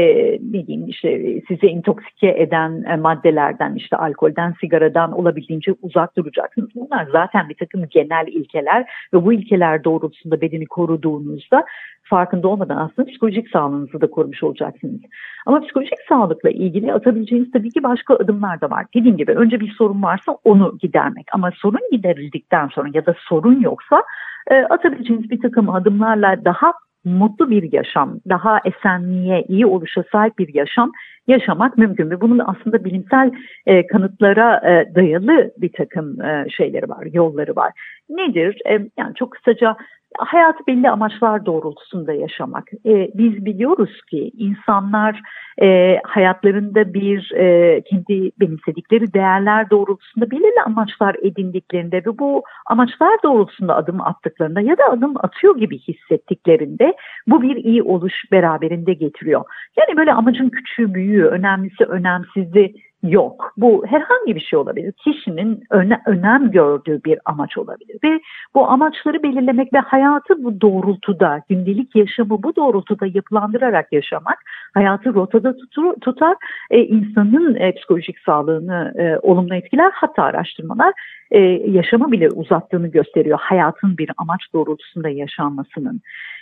ne 0.53 0.67
diyeyim 0.67 0.89
işte 0.89 1.41
size 1.49 1.67
intoksike 1.67 2.29
eden 2.29 2.85
e, 2.91 2.97
maddelerden 2.97 3.75
işte 3.75 3.97
alkolden 3.97 4.55
sigaradan 4.61 5.13
olabildiğince 5.13 5.75
uzak 5.83 6.17
duracaksınız. 6.17 6.69
Bunlar 6.75 7.09
zaten 7.13 7.49
bir 7.49 7.55
takım 7.55 7.85
genel 7.91 8.27
ilkeler 8.27 8.85
ve 9.15 9.25
bu 9.25 9.33
ilkeler 9.33 9.85
doğrultusunda 9.85 10.41
bedeni 10.41 10.67
koruduğunuzda 10.67 11.65
farkında 12.11 12.49
olmadan 12.49 12.77
aslında 12.77 13.11
psikolojik 13.11 13.49
sağlığınızı 13.49 14.01
da 14.01 14.11
korumuş 14.11 14.43
olacaksınız. 14.43 15.01
Ama 15.47 15.61
psikolojik 15.61 15.99
sağlıkla 16.09 16.51
ilgili 16.51 16.93
atabileceğiniz 16.93 17.51
tabii 17.51 17.71
ki 17.71 17.83
başka 17.83 18.15
adımlar 18.15 18.61
da 18.61 18.71
var. 18.71 18.87
Dediğim 18.95 19.17
gibi 19.17 19.33
önce 19.33 19.61
bir 19.61 19.75
sorun 19.79 20.03
varsa 20.03 20.33
onu 20.45 20.79
gidermek 20.81 21.27
ama 21.33 21.51
sorun 21.55 21.91
giderildikten 21.93 22.69
sonra 22.69 22.89
ya 22.95 23.07
da 23.07 23.15
sorun 23.29 23.61
yoksa 23.61 24.03
e, 24.51 24.55
atabileceğiniz 24.55 25.31
bir 25.31 25.41
takım 25.41 25.71
adımlarla 25.71 26.45
daha 26.45 26.73
mutlu 27.05 27.51
bir 27.51 27.73
yaşam, 27.73 28.21
daha 28.29 28.61
esenliğe, 28.65 29.45
iyi 29.49 29.67
oluşa 29.67 30.05
sahip 30.13 30.39
bir 30.39 30.55
yaşam 30.55 30.93
yaşamak 31.27 31.79
mümkün 31.79 32.11
ve 32.11 32.21
bunun 32.21 32.39
aslında 32.39 32.85
bilimsel 32.85 33.31
e, 33.67 33.87
kanıtlara 33.87 34.71
e, 34.71 34.95
dayalı 34.95 35.51
bir 35.59 35.73
takım 35.73 36.23
e, 36.23 36.47
şeyleri 36.51 36.89
var, 36.89 37.07
yolları 37.13 37.57
var. 37.57 37.73
Nedir? 38.09 38.57
E, 38.67 38.73
yani 38.73 39.15
çok 39.15 39.31
kısaca 39.31 39.77
hayatı 40.21 40.67
belli 40.67 40.91
amaçlar 40.91 41.47
doğrultusunda 41.47 42.13
yaşamak. 42.13 42.69
E, 42.87 43.11
biz 43.15 43.45
biliyoruz 43.45 44.03
ki 44.11 44.31
insanlar 44.39 45.21
e, 45.63 45.99
hayatlarında 46.05 46.95
bir 46.95 47.33
e, 47.35 47.81
kendi 47.81 48.31
benimsedikleri 48.41 49.15
değerler 49.15 49.71
doğrultusunda 49.71 50.31
belirli 50.31 50.63
amaçlar 50.67 51.17
edindiklerinde 51.23 51.97
ve 51.97 52.19
bu 52.19 52.43
amaçlar 52.67 53.23
doğrultusunda 53.23 53.77
adım 53.77 54.01
attıklarında 54.01 54.61
ya 54.61 54.79
da 54.79 54.85
adım 54.91 55.15
atıyor 55.17 55.59
gibi 55.59 55.79
hissettiklerinde 55.79 56.95
bu 57.27 57.43
bir 57.43 57.57
iyi 57.57 57.83
oluş 57.83 58.15
beraberinde 58.33 58.95
getiriyor. 58.95 59.45
Yani 59.79 59.97
böyle 59.97 60.13
amacın 60.13 60.49
küçüğü 60.49 60.95
büyüğü, 60.95 61.25
önemlisi 61.25 61.85
önemsizi 61.85 62.75
yok. 63.03 63.53
Bu 63.57 63.87
herhangi 63.87 64.35
bir 64.35 64.41
şey 64.41 64.59
olabilir. 64.59 64.93
Kişinin 64.93 65.63
öne, 65.71 66.01
önem 66.07 66.51
gördüğü 66.51 67.05
bir 67.05 67.19
amaç 67.25 67.59
olabilir. 67.59 67.99
Ve 68.05 68.21
bu 68.55 68.69
amaçları 68.71 69.23
belirlemek 69.23 69.73
ve 69.73 69.79
hayatı 69.79 70.45
bu 70.45 70.61
doğrultuda, 70.61 71.43
gündelik 71.49 71.97
yaşamı 71.97 72.43
bu 72.43 72.57
doğrultuda 72.57 73.07
yapılandırarak 73.07 73.93
yaşamak 73.93 74.39
hayatı 74.75 75.15
rotada 75.15 75.57
tutur, 75.57 75.95
tutar, 76.01 76.37
e, 76.71 76.81
insanın 76.81 77.55
e, 77.55 77.75
psikolojik 77.75 78.19
sağlığını 78.19 78.93
e, 78.99 79.19
olumlu 79.19 79.55
etkiler. 79.55 79.91
Hatta 79.95 80.23
araştırmalar 80.23 80.93
e, 81.31 81.39
yaşamı 81.71 82.13
bile 82.13 82.29
uzattığını 82.29 82.89
gösteriyor. 82.89 83.39
Hayatın 83.41 83.99
bir 83.99 84.11
amaç 84.17 84.41
doğrultusunda 84.55 85.09
yaşanmasının. 85.09 86.01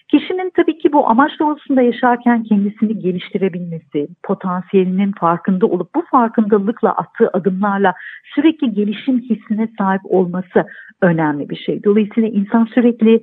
Kişinin 0.09 0.53
tabii 0.57 0.79
ki 0.79 0.93
bu 0.93 1.09
amaç 1.09 1.33
doğrultusunda 1.41 1.83
yaşarken 1.83 2.43
kendisini 2.43 2.99
geliştirebilmesi, 2.99 4.09
potansiyelinin 4.23 5.13
farkında 5.13 5.67
olup 5.67 5.95
bu 5.95 6.03
farkındalıkla 6.11 6.93
attığı 6.93 7.31
adımlarla 7.33 7.95
sürekli 8.35 8.75
gelişim 8.75 9.19
hissine 9.19 9.69
sahip 9.79 10.01
olması 10.05 10.67
önemli 11.03 11.49
bir 11.49 11.57
şey. 11.57 11.85
Dolayısıyla 11.85 12.29
insan 12.29 12.65
sürekli 12.65 13.21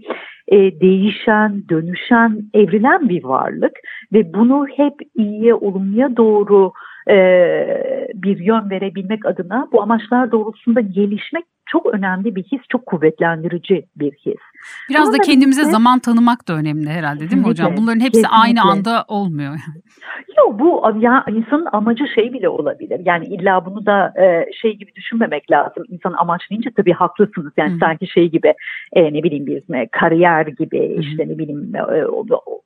e, 0.47 0.79
değişen, 0.79 1.63
dönüşen, 1.69 2.41
evrilen 2.53 3.09
bir 3.09 3.23
varlık 3.23 3.73
ve 4.13 4.33
bunu 4.33 4.67
hep 4.75 4.93
iyiye, 5.15 5.53
olumluya 5.53 6.17
doğru 6.17 6.71
e, 7.09 7.15
bir 8.13 8.39
yön 8.39 8.69
verebilmek 8.69 9.25
adına 9.25 9.67
bu 9.71 9.81
amaçlar 9.81 10.31
doğrultusunda 10.31 10.81
gelişmek 10.81 11.45
çok 11.65 11.85
önemli 11.85 12.35
bir 12.35 12.43
his, 12.43 12.61
çok 12.69 12.85
kuvvetlendirici 12.85 13.85
bir 13.95 14.11
his. 14.11 14.39
Biraz 14.89 15.07
Ama 15.07 15.17
da 15.17 15.21
kendimize 15.21 15.61
birlikte, 15.61 15.71
zaman 15.71 15.99
tanımak 15.99 16.47
da 16.47 16.53
önemli 16.53 16.89
herhalde 16.89 17.19
değil 17.19 17.41
mi 17.41 17.47
hocam? 17.47 17.77
Bunların 17.77 17.99
hepsi 17.99 18.21
kesinlikle. 18.21 18.37
aynı 18.37 18.61
anda 18.61 19.05
olmuyor. 19.07 19.55
Yok 20.37 20.59
bu 20.59 20.83
ya 20.99 21.25
insanın 21.27 21.67
amacı 21.71 22.03
şey 22.15 22.33
bile 22.33 22.49
olabilir. 22.49 23.01
Yani 23.05 23.25
illa 23.25 23.65
bunu 23.65 23.85
da 23.85 24.13
e, 24.21 24.45
şey 24.61 24.77
gibi 24.77 24.95
düşünmemek 24.95 25.51
lazım. 25.51 25.83
İnsan 25.89 26.13
amaçlayınca 26.13 26.71
tabii 26.75 26.93
haklısınız. 26.93 27.53
Yani 27.57 27.73
Hı. 27.73 27.77
sanki 27.79 28.07
şey 28.07 28.29
gibi 28.29 28.53
e, 28.93 29.13
ne 29.13 29.23
bileyim 29.23 29.45
bir 29.45 29.75
e, 29.75 29.87
kariyer 29.91 30.47
gibi 30.47 30.97
Hı. 30.97 31.01
işte 31.01 31.27
ne 31.27 31.37
bileyim 31.37 31.75
e, 31.75 32.05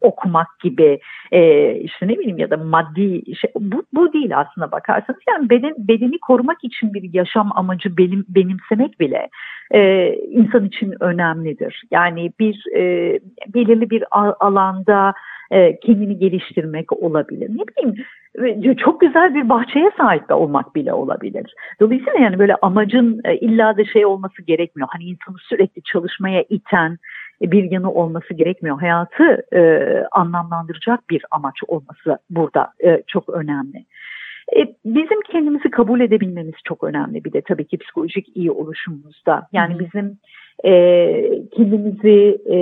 okumak 0.01 0.59
gibi 0.63 0.99
e, 1.31 1.71
işte 1.75 2.07
ne 2.07 2.17
bileyim 2.17 2.37
ya 2.37 2.49
da 2.49 2.57
maddi 2.57 3.35
şey 3.35 3.51
bu, 3.59 3.83
bu 3.93 4.13
değil 4.13 4.39
aslında 4.39 4.71
bakarsanız. 4.71 5.19
Yani 5.29 5.49
beden, 5.49 5.73
bedeni 5.77 6.19
korumak 6.19 6.63
için 6.63 6.93
bir 6.93 7.13
yaşam 7.13 7.51
amacı 7.55 7.97
benim, 7.97 8.25
benimsemek 8.29 8.88
bile 8.99 9.29
e, 9.71 10.13
insan 10.13 10.65
için 10.65 11.03
önemlidir. 11.03 11.83
Yani 11.91 12.31
bir 12.39 12.63
e, 12.75 13.19
belirli 13.53 13.89
bir 13.89 14.03
alanda 14.39 15.13
e, 15.51 15.79
kendini 15.79 16.19
geliştirmek 16.19 16.93
olabilir. 16.93 17.49
Ne 17.49 17.63
bileyim 17.67 18.05
çok 18.77 19.01
güzel 19.01 19.35
bir 19.35 19.49
bahçeye 19.49 19.91
sahip 19.97 20.31
olmak 20.31 20.75
bile 20.75 20.93
olabilir. 20.93 21.53
Dolayısıyla 21.79 22.19
yani 22.19 22.39
böyle 22.39 22.55
amacın 22.55 23.21
e, 23.25 23.35
illa 23.35 23.77
da 23.77 23.85
şey 23.85 24.05
olması 24.05 24.41
gerekmiyor. 24.41 24.89
Hani 24.91 25.03
insanı 25.03 25.37
sürekli 25.39 25.83
çalışmaya 25.83 26.43
iten 26.49 26.97
bir 27.41 27.71
yanı 27.71 27.91
olması 27.91 28.33
gerekmiyor. 28.33 28.79
Hayatı 28.79 29.43
e, 29.53 29.61
anlamlandıracak 30.11 31.09
bir 31.09 31.23
amaç 31.31 31.55
olması 31.67 32.17
burada 32.29 32.73
e, 32.83 33.03
çok 33.07 33.29
önemli. 33.29 33.85
E, 34.57 34.75
bizim 34.85 35.21
kendimizi 35.31 35.71
kabul 35.71 35.99
edebilmemiz 35.99 36.55
çok 36.63 36.83
önemli 36.83 37.23
bir 37.23 37.33
de 37.33 37.41
tabii 37.41 37.67
ki 37.67 37.77
psikolojik 37.77 38.37
iyi 38.37 38.51
oluşumumuzda. 38.51 39.47
Yani 39.53 39.79
bizim 39.79 40.17
e, 40.63 40.71
kendimizi 41.57 42.37
e, 42.45 42.57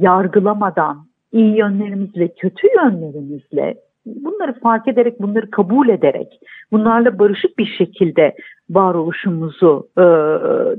yargılamadan 0.00 1.06
iyi 1.32 1.56
yönlerimizle, 1.56 2.28
kötü 2.34 2.66
yönlerimizle 2.76 3.76
bunları 4.06 4.60
fark 4.60 4.88
ederek, 4.88 5.20
bunları 5.20 5.50
kabul 5.50 5.88
ederek, 5.88 6.40
bunlarla 6.72 7.18
barışık 7.18 7.58
bir 7.58 7.66
şekilde 7.66 8.34
varoluşumuzu 8.70 9.88
e, 9.98 10.04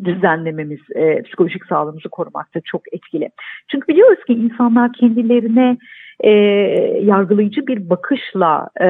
düzenlememiz, 0.06 0.80
e, 0.96 1.22
psikolojik 1.22 1.66
sağlığımızı 1.66 2.10
korumakta 2.10 2.62
çok 2.66 2.94
etkili. 2.94 3.30
Çünkü 3.68 3.88
biliyoruz 3.88 4.24
ki 4.28 4.34
insanlar 4.34 4.94
kendilerine 4.94 5.78
e, 6.24 6.32
yargılayıcı 7.04 7.68
bir 7.68 7.90
bakışla 7.90 8.70
e, 8.82 8.88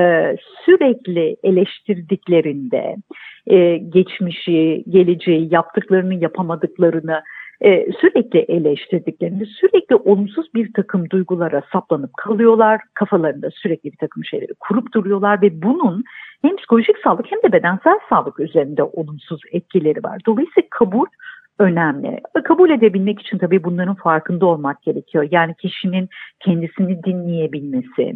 sürekli 0.66 1.38
eleştirdiklerinde 1.44 2.96
e, 3.48 3.78
geçmişi, 3.78 4.84
geleceği, 4.90 5.54
yaptıklarını, 5.54 6.14
yapamadıklarını 6.14 7.22
e, 7.62 7.92
sürekli 8.02 8.40
eleştirdiklerinde 8.40 9.46
sürekli 9.46 9.96
olumsuz 9.96 10.46
bir 10.56 10.74
takım 10.74 11.10
duygulara 11.10 11.62
saplanıp 11.74 12.18
kalıyorlar. 12.18 12.82
Kafalarında 12.94 13.50
sürekli 13.52 13.92
bir 13.92 13.98
takım 13.98 14.26
şeyleri 14.26 14.54
kurup 14.60 14.94
duruyorlar 14.94 15.42
ve 15.42 15.62
bunun 15.62 16.04
hem 16.42 16.56
psikolojik 16.56 16.98
sağlık 17.04 17.26
hem 17.32 17.40
de 17.44 17.54
bedensel 17.54 18.00
sağlık 18.10 18.40
üzerinde 18.40 18.84
olumsuz 18.84 19.42
etkileri 19.52 20.04
var. 20.04 20.22
Dolayısıyla 20.26 20.68
kabul 20.70 21.06
önemli. 21.62 22.20
Kabul 22.44 22.70
edebilmek 22.70 23.22
için 23.22 23.38
tabii 23.38 23.64
bunların 23.64 23.96
farkında 23.96 24.46
olmak 24.46 24.84
gerekiyor. 24.84 25.28
Yani 25.32 25.56
kişinin 25.56 26.10
kendisini 26.40 27.04
dinleyebilmesi, 27.04 28.14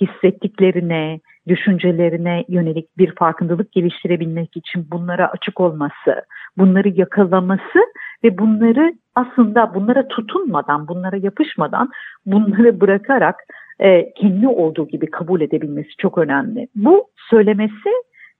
hissettiklerine, 0.00 1.20
düşüncelerine 1.48 2.44
yönelik 2.48 2.98
bir 2.98 3.14
farkındalık 3.14 3.72
geliştirebilmek 3.72 4.56
için 4.56 4.86
bunlara 4.92 5.30
açık 5.30 5.60
olması, 5.60 6.24
bunları 6.58 6.88
yakalaması 6.88 7.78
ve 8.24 8.38
bunları 8.38 8.94
aslında 9.14 9.74
bunlara 9.74 10.08
tutunmadan, 10.08 10.88
bunlara 10.88 11.16
yapışmadan, 11.16 11.90
bunları 12.26 12.80
bırakarak 12.80 13.36
e, 13.78 14.12
kendi 14.12 14.48
olduğu 14.48 14.88
gibi 14.88 15.06
kabul 15.06 15.40
edebilmesi 15.40 15.90
çok 15.98 16.18
önemli. 16.18 16.68
Bu 16.74 17.06
söylemesi 17.30 17.90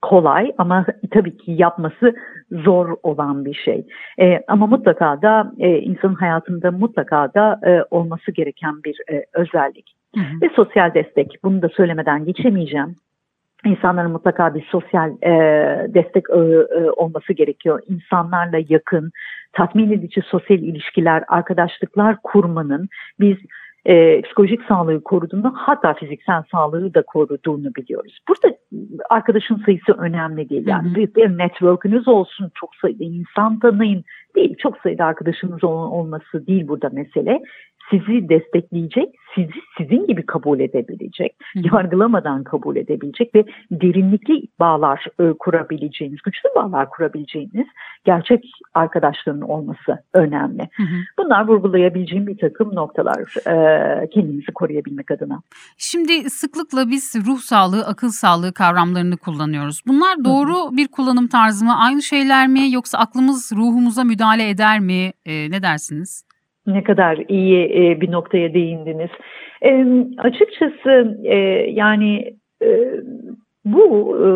kolay 0.01 0.51
ama 0.57 0.85
tabii 1.11 1.37
ki 1.37 1.51
yapması 1.51 2.15
zor 2.51 2.97
olan 3.03 3.45
bir 3.45 3.53
şey. 3.53 3.85
E, 4.19 4.41
ama 4.47 4.67
mutlaka 4.67 5.21
da 5.21 5.51
e, 5.59 5.77
insanın 5.77 6.15
hayatında 6.15 6.71
mutlaka 6.71 7.33
da 7.33 7.59
e, 7.65 7.83
olması 7.91 8.31
gereken 8.31 8.83
bir 8.83 8.97
e, 9.11 9.25
özellik. 9.33 9.95
Hı 10.15 10.21
hı. 10.21 10.41
Ve 10.41 10.49
sosyal 10.55 10.93
destek. 10.93 11.35
Bunu 11.43 11.61
da 11.61 11.69
söylemeden 11.69 12.25
geçemeyeceğim. 12.25 12.95
İnsanların 13.65 14.11
mutlaka 14.11 14.55
bir 14.55 14.65
sosyal 14.71 15.11
e, 15.21 15.31
destek 15.93 16.23
e, 16.29 16.39
e, 16.79 16.89
olması 16.91 17.33
gerekiyor. 17.33 17.81
İnsanlarla 17.87 18.59
yakın, 18.69 19.11
tatmin 19.53 19.91
edici 19.91 20.21
sosyal 20.21 20.59
ilişkiler, 20.59 21.23
arkadaşlıklar 21.27 22.17
kurmanın 22.23 22.89
biz 23.19 23.37
e, 23.85 24.21
psikolojik 24.21 24.61
sağlığı 24.67 25.03
koruduğunu 25.03 25.53
hatta 25.55 25.93
fiziksel 25.93 26.43
sağlığı 26.51 26.93
da 26.93 27.01
koruduğunu 27.01 27.75
biliyoruz. 27.75 28.19
Burada 28.29 28.57
arkadaşın 29.09 29.61
sayısı 29.65 29.93
önemli 29.97 30.49
değil. 30.49 30.67
Yani 30.67 30.87
hı 30.87 30.91
hı. 30.91 30.95
bir, 30.95 31.15
bir 31.15 31.37
network'ünüz 31.37 32.07
olsun, 32.07 32.51
çok 32.55 32.75
sayıda 32.75 33.03
insan 33.03 33.59
tanıyın 33.59 34.03
değil. 34.35 34.55
Çok 34.57 34.77
sayıda 34.77 35.05
arkadaşınız 35.05 35.63
olması 35.63 36.47
değil 36.47 36.67
burada 36.67 36.89
mesele 36.89 37.41
sizi 37.89 38.29
destekleyecek, 38.29 39.09
sizi 39.35 39.51
sizin 39.77 40.07
gibi 40.07 40.25
kabul 40.25 40.59
edebilecek, 40.59 41.35
Hı. 41.53 41.59
yargılamadan 41.73 42.43
kabul 42.43 42.75
edebilecek 42.75 43.35
ve 43.35 43.45
derinlikli 43.71 44.43
bağlar 44.59 45.05
e, 45.19 45.33
kurabileceğiniz, 45.39 46.21
güçlü 46.21 46.49
bağlar 46.55 46.89
kurabileceğiniz 46.89 47.67
gerçek 48.05 48.51
arkadaşların 48.73 49.41
olması 49.41 50.03
önemli. 50.13 50.69
Hı 50.73 50.83
hı. 50.83 50.95
Bunlar 51.17 51.47
vurgulayabileceğim 51.47 52.27
bir 52.27 52.37
takım 52.37 52.75
noktalar 52.75 53.19
e, 53.47 54.09
kendimizi 54.09 54.51
koruyabilmek 54.51 55.11
adına. 55.11 55.41
Şimdi 55.77 56.29
sıklıkla 56.29 56.89
biz 56.89 57.15
ruh 57.27 57.39
sağlığı, 57.39 57.85
akıl 57.85 58.09
sağlığı 58.09 58.53
kavramlarını 58.53 59.17
kullanıyoruz. 59.17 59.81
Bunlar 59.87 60.25
doğru 60.25 60.55
hı 60.55 60.67
hı. 60.67 60.77
bir 60.77 60.87
kullanım 60.87 61.27
tarzı 61.27 61.65
mı? 61.65 61.77
Aynı 61.79 62.01
şeyler 62.01 62.47
mi 62.47 62.71
yoksa 62.71 62.97
aklımız 62.97 63.51
ruhumuza 63.55 64.03
müdahale 64.03 64.49
eder 64.49 64.79
mi? 64.79 65.13
E, 65.25 65.51
ne 65.51 65.61
dersiniz? 65.61 66.30
Ne 66.67 66.83
kadar 66.83 67.19
iyi 67.27 67.65
e, 67.65 68.01
bir 68.01 68.11
noktaya 68.11 68.53
değindiniz. 68.53 69.09
E, 69.61 69.85
açıkçası 70.17 71.17
e, 71.23 71.37
yani 71.71 72.35
e, 72.61 72.91
bu 73.65 74.17
e, 74.17 74.27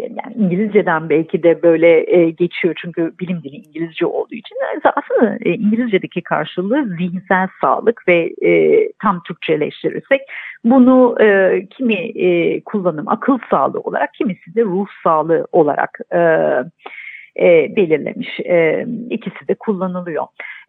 yani 0.00 0.34
İngilizceden 0.34 1.08
belki 1.08 1.42
de 1.42 1.62
böyle 1.62 2.16
e, 2.16 2.30
geçiyor 2.30 2.74
çünkü 2.82 3.12
bilim 3.20 3.42
dili 3.42 3.56
İngilizce 3.56 4.06
olduğu 4.06 4.34
için 4.34 4.56
aslında 4.84 5.38
e, 5.44 5.50
İngilizce'deki 5.50 6.22
karşılığı 6.22 6.96
zihinsel 6.98 7.48
sağlık 7.60 8.08
ve 8.08 8.32
e, 8.42 8.82
tam 9.02 9.22
Türkçeleştirirsek 9.22 10.20
bunu 10.64 11.16
e, 11.20 11.60
kimi 11.70 11.94
e, 11.94 12.60
kullanım 12.60 13.08
akıl 13.08 13.38
sağlığı 13.50 13.80
olarak 13.80 14.14
kimisi 14.14 14.54
de 14.54 14.62
ruh 14.62 14.86
sağlığı 15.04 15.46
olarak 15.52 15.98
e, 16.14 16.20
e, 17.38 17.76
belirlemiş. 17.76 18.40
E, 18.40 18.86
ikisi 19.10 19.48
de 19.48 19.54
kullanılıyor 19.54 20.24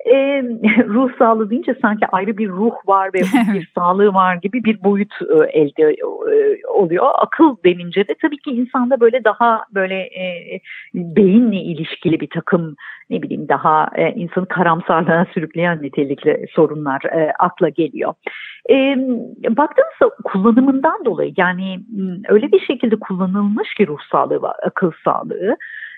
e, 0.05 0.43
ruh 0.87 1.11
sağlığı 1.19 1.49
deyince 1.49 1.75
sanki 1.81 2.07
ayrı 2.07 2.37
bir 2.37 2.49
ruh 2.49 2.75
var 2.87 3.09
ve 3.13 3.19
bir 3.53 3.71
sağlığı 3.75 4.13
var 4.13 4.35
gibi 4.35 4.63
bir 4.63 4.83
boyut 4.83 5.13
e, 5.21 5.59
elde 5.59 5.83
e, 5.83 6.67
oluyor. 6.67 7.05
Akıl 7.13 7.55
denince 7.65 8.07
de 8.07 8.15
tabii 8.21 8.37
ki 8.37 8.51
insanda 8.51 8.99
böyle 8.99 9.23
daha 9.23 9.63
böyle 9.73 9.95
e, 9.95 10.59
beyinle 10.93 11.55
ilişkili 11.55 12.19
bir 12.19 12.29
takım 12.29 12.75
ne 13.09 13.21
bileyim 13.21 13.47
daha 13.49 13.89
e, 13.95 14.11
insanı 14.11 14.45
karamsarlığa 14.45 15.25
sürükleyen 15.33 15.81
nitelikli 15.81 16.45
sorunlar 16.51 17.01
e, 17.03 17.33
akla 17.39 17.69
geliyor. 17.69 18.13
E, 18.69 18.75
baktığımızda 19.57 20.15
kullanımından 20.23 21.05
dolayı 21.05 21.33
yani 21.37 21.79
öyle 22.29 22.51
bir 22.51 22.59
şekilde 22.59 22.95
kullanılmış 22.95 23.73
ki 23.73 23.87
ruh 23.87 23.99
sağlığı 24.11 24.49
akıl 24.65 24.91
sağlığı 25.03 25.57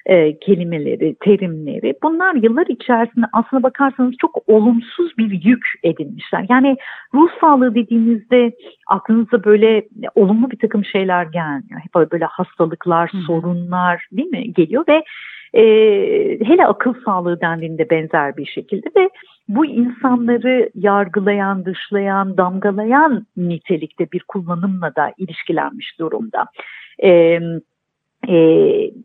e, 0.09 0.39
kelimeleri, 0.39 1.15
terimleri 1.19 1.93
bunlar 2.03 2.35
yıllar 2.35 2.67
içerisinde 2.67 3.25
aslına 3.33 3.63
bakarsanız 3.63 4.13
çok 4.21 4.37
olumsuz 4.47 5.17
bir 5.17 5.43
yük 5.43 5.65
edinmişler. 5.83 6.45
Yani 6.49 6.77
ruh 7.13 7.29
sağlığı 7.41 7.75
dediğinizde 7.75 8.51
aklınıza 8.87 9.43
böyle 9.43 9.87
olumlu 10.15 10.51
bir 10.51 10.57
takım 10.57 10.85
şeyler 10.85 11.23
gelmiyor. 11.23 11.81
Hep 11.81 12.11
böyle 12.11 12.25
hastalıklar, 12.25 13.09
Hı. 13.13 13.17
sorunlar 13.17 14.07
değil 14.11 14.29
mi 14.29 14.53
geliyor 14.53 14.83
ve 14.87 15.03
e, 15.53 15.63
hele 16.45 16.67
akıl 16.67 16.93
sağlığı 17.05 17.41
dendiğinde 17.41 17.89
benzer 17.89 18.37
bir 18.37 18.45
şekilde 18.45 18.87
ve 18.97 19.09
bu 19.47 19.65
insanları 19.65 20.69
yargılayan, 20.75 21.65
dışlayan, 21.65 22.37
damgalayan 22.37 23.25
nitelikte 23.37 24.11
bir 24.11 24.23
kullanımla 24.27 24.95
da 24.95 25.13
ilişkilenmiş 25.17 25.99
durumda. 25.99 26.45
Evet 26.99 27.63
e, 28.27 28.35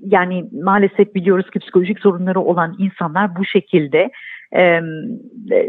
yani 0.07 0.44
maalesef 0.62 1.14
biliyoruz 1.14 1.50
ki 1.50 1.59
psikolojik 1.59 2.00
sorunları 2.00 2.40
olan 2.40 2.77
insanlar 2.79 3.37
bu 3.37 3.44
şekilde 3.44 4.11
e, 4.57 4.81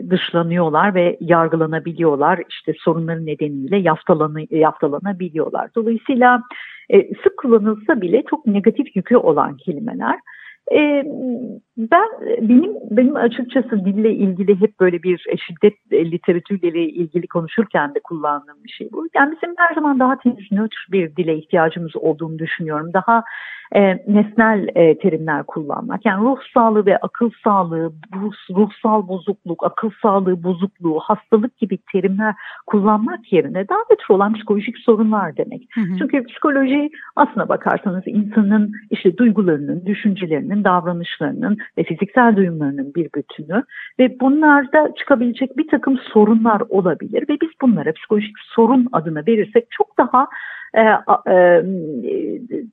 dışlanıyorlar 0.10 0.96
ve 0.96 1.18
yargılanabiliyorlar. 1.22 2.42
İşte 2.50 2.74
sorunların 2.80 3.26
nedeniyle 3.26 3.78
yaftalanı, 3.78 4.46
yaftalanabiliyorlar. 4.52 5.70
Dolayısıyla 5.76 6.42
e, 6.90 7.14
sık 7.24 7.38
kullanılsa 7.38 8.02
bile 8.02 8.24
çok 8.30 8.46
negatif 8.48 8.96
yükü 8.96 9.18
olan 9.18 9.58
kelimeler. 9.58 10.20
E, 10.72 11.04
ben 11.78 12.08
benim 12.42 12.74
benim 12.92 13.16
açıkçası 13.16 13.86
dille 13.86 14.14
ilgili 14.14 14.62
hep 14.62 14.80
böyle 14.80 15.04
bir 15.04 15.26
şiddet 15.48 15.74
literatürleri 15.92 16.86
ilgili 16.86 17.28
konuşurken 17.28 17.96
de 17.96 18.00
kullandığım 18.04 18.64
bir 18.64 18.70
şey 18.70 18.90
bu. 18.94 19.08
Yani 19.16 19.36
bizim 19.36 19.56
her 19.58 19.76
zaman 19.76 20.00
daha 20.00 20.18
temiz, 20.18 20.52
nötr 20.52 20.88
bir 20.92 21.16
dile 21.16 21.38
ihtiyacımız 21.38 21.96
olduğunu 21.96 22.40
düşünüyorum. 22.40 22.94
Daha 22.94 23.24
e, 23.72 23.82
nesnel 24.08 24.68
e, 24.76 24.98
terimler 24.98 25.44
kullanmak. 25.44 26.06
Yani 26.06 26.24
ruh 26.24 26.38
sağlığı 26.54 26.86
ve 26.86 26.98
akıl 26.98 27.30
sağlığı, 27.44 27.94
ruh, 28.16 28.34
ruhsal 28.50 29.08
bozukluk, 29.08 29.64
akıl 29.64 29.90
sağlığı 30.02 30.44
bozukluğu, 30.44 31.00
hastalık 31.00 31.58
gibi 31.58 31.78
terimler 31.92 32.36
kullanmak 32.68 33.34
yerine 33.34 33.70
daha 33.70 33.80
nötr 33.92 34.10
olan 34.10 34.34
psikolojik 34.34 34.78
sorunlar 34.78 35.38
demek. 35.38 35.68
Hı 35.74 35.82
hı. 35.82 35.98
Çünkü 36.00 36.24
psikoloji 36.24 36.90
aslına 37.16 37.50
bakarsanız 37.50 38.04
insanın 38.06 38.72
işte 38.90 39.18
duygularının, 39.18 39.86
düşüncelerinin, 39.86 40.64
davranışlarının 40.64 41.58
ve 41.78 41.84
fiziksel 41.84 42.36
duyumlarının 42.36 42.94
bir 42.96 43.10
bütünü 43.16 43.64
ve 44.00 44.20
bunlarda 44.20 44.94
çıkabilecek 44.98 45.58
bir 45.58 45.68
takım 45.68 45.98
sorunlar 45.98 46.62
olabilir 46.70 47.26
ve 47.30 47.38
biz 47.42 47.50
bunlara 47.62 47.94
psikolojik 47.94 48.36
sorun 48.40 48.88
adına 48.92 49.24
verirsek 49.28 49.68
çok 49.72 49.98
daha 49.98 50.28
e, 50.76 50.82
e, 51.32 51.64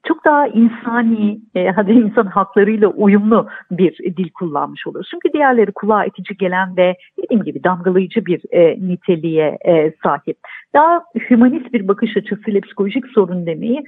çok 0.08 0.24
daha 0.24 0.46
insani, 0.46 1.40
e, 1.54 1.68
hadi 1.70 1.92
insan 1.92 2.26
haklarıyla 2.26 2.88
uyumlu 2.88 3.48
bir 3.70 3.98
dil 4.16 4.30
kullanmış 4.30 4.86
oluruz. 4.86 5.08
Çünkü 5.10 5.32
diğerleri 5.32 5.72
kulağa 5.72 6.04
itici 6.04 6.36
gelen 6.36 6.76
ve 6.76 6.96
dediğim 7.22 7.42
gibi 7.42 7.64
damgalayıcı 7.64 8.26
bir 8.26 8.40
e, 8.50 8.88
niteliğe 8.88 9.58
sahip. 10.02 10.38
Daha 10.74 11.04
hümanist 11.30 11.72
bir 11.72 11.88
bakış 11.88 12.16
açısıyla 12.16 12.60
psikolojik 12.60 13.06
sorun 13.06 13.46
demeyi 13.46 13.84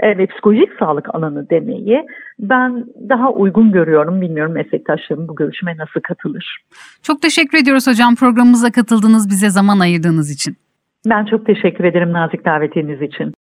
e, 0.00 0.18
ve 0.18 0.26
psikolojik 0.26 0.68
sağlık 0.78 1.14
alanı 1.14 1.50
demeyi 1.50 2.06
ben 2.38 2.84
daha 3.08 3.32
uygun 3.32 3.72
görüyorum. 3.72 4.20
Bilmiyorum 4.20 4.52
meslektaşlarım 4.52 5.28
bu 5.28 5.36
görüşme 5.36 5.76
nasıl 5.76 6.00
katılır. 6.00 6.58
Çok 7.02 7.22
teşekkür 7.22 7.58
ediyoruz 7.58 7.86
hocam 7.86 8.16
programımıza 8.16 8.72
katıldığınız, 8.72 9.30
bize 9.30 9.50
zaman 9.50 9.78
ayırdığınız 9.78 10.30
için. 10.30 10.56
Ben 11.08 11.24
çok 11.24 11.46
teşekkür 11.46 11.84
ederim 11.84 12.12
nazik 12.12 12.44
davetiniz 12.44 13.02
için. 13.02 13.34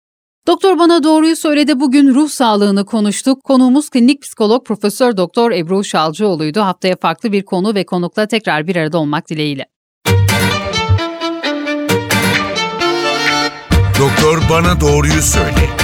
Doktor 0.47 0.79
bana 0.79 1.03
doğruyu 1.03 1.35
söyledi. 1.35 1.79
Bugün 1.79 2.15
ruh 2.15 2.27
sağlığını 2.27 2.85
konuştuk. 2.85 3.43
Konuğumuz 3.43 3.89
klinik 3.89 4.21
psikolog 4.21 4.65
Profesör 4.65 5.17
Doktor 5.17 5.51
Ebru 5.51 5.83
Şalcıoğlu'ydu. 5.83 6.61
Haftaya 6.61 6.95
farklı 7.01 7.31
bir 7.31 7.45
konu 7.45 7.75
ve 7.75 7.85
konukla 7.85 8.27
tekrar 8.27 8.67
bir 8.67 8.75
arada 8.75 8.97
olmak 8.97 9.29
dileğiyle. 9.29 9.65
Doktor 13.99 14.37
bana 14.49 14.81
doğruyu 14.81 15.21
söyle. 15.21 15.82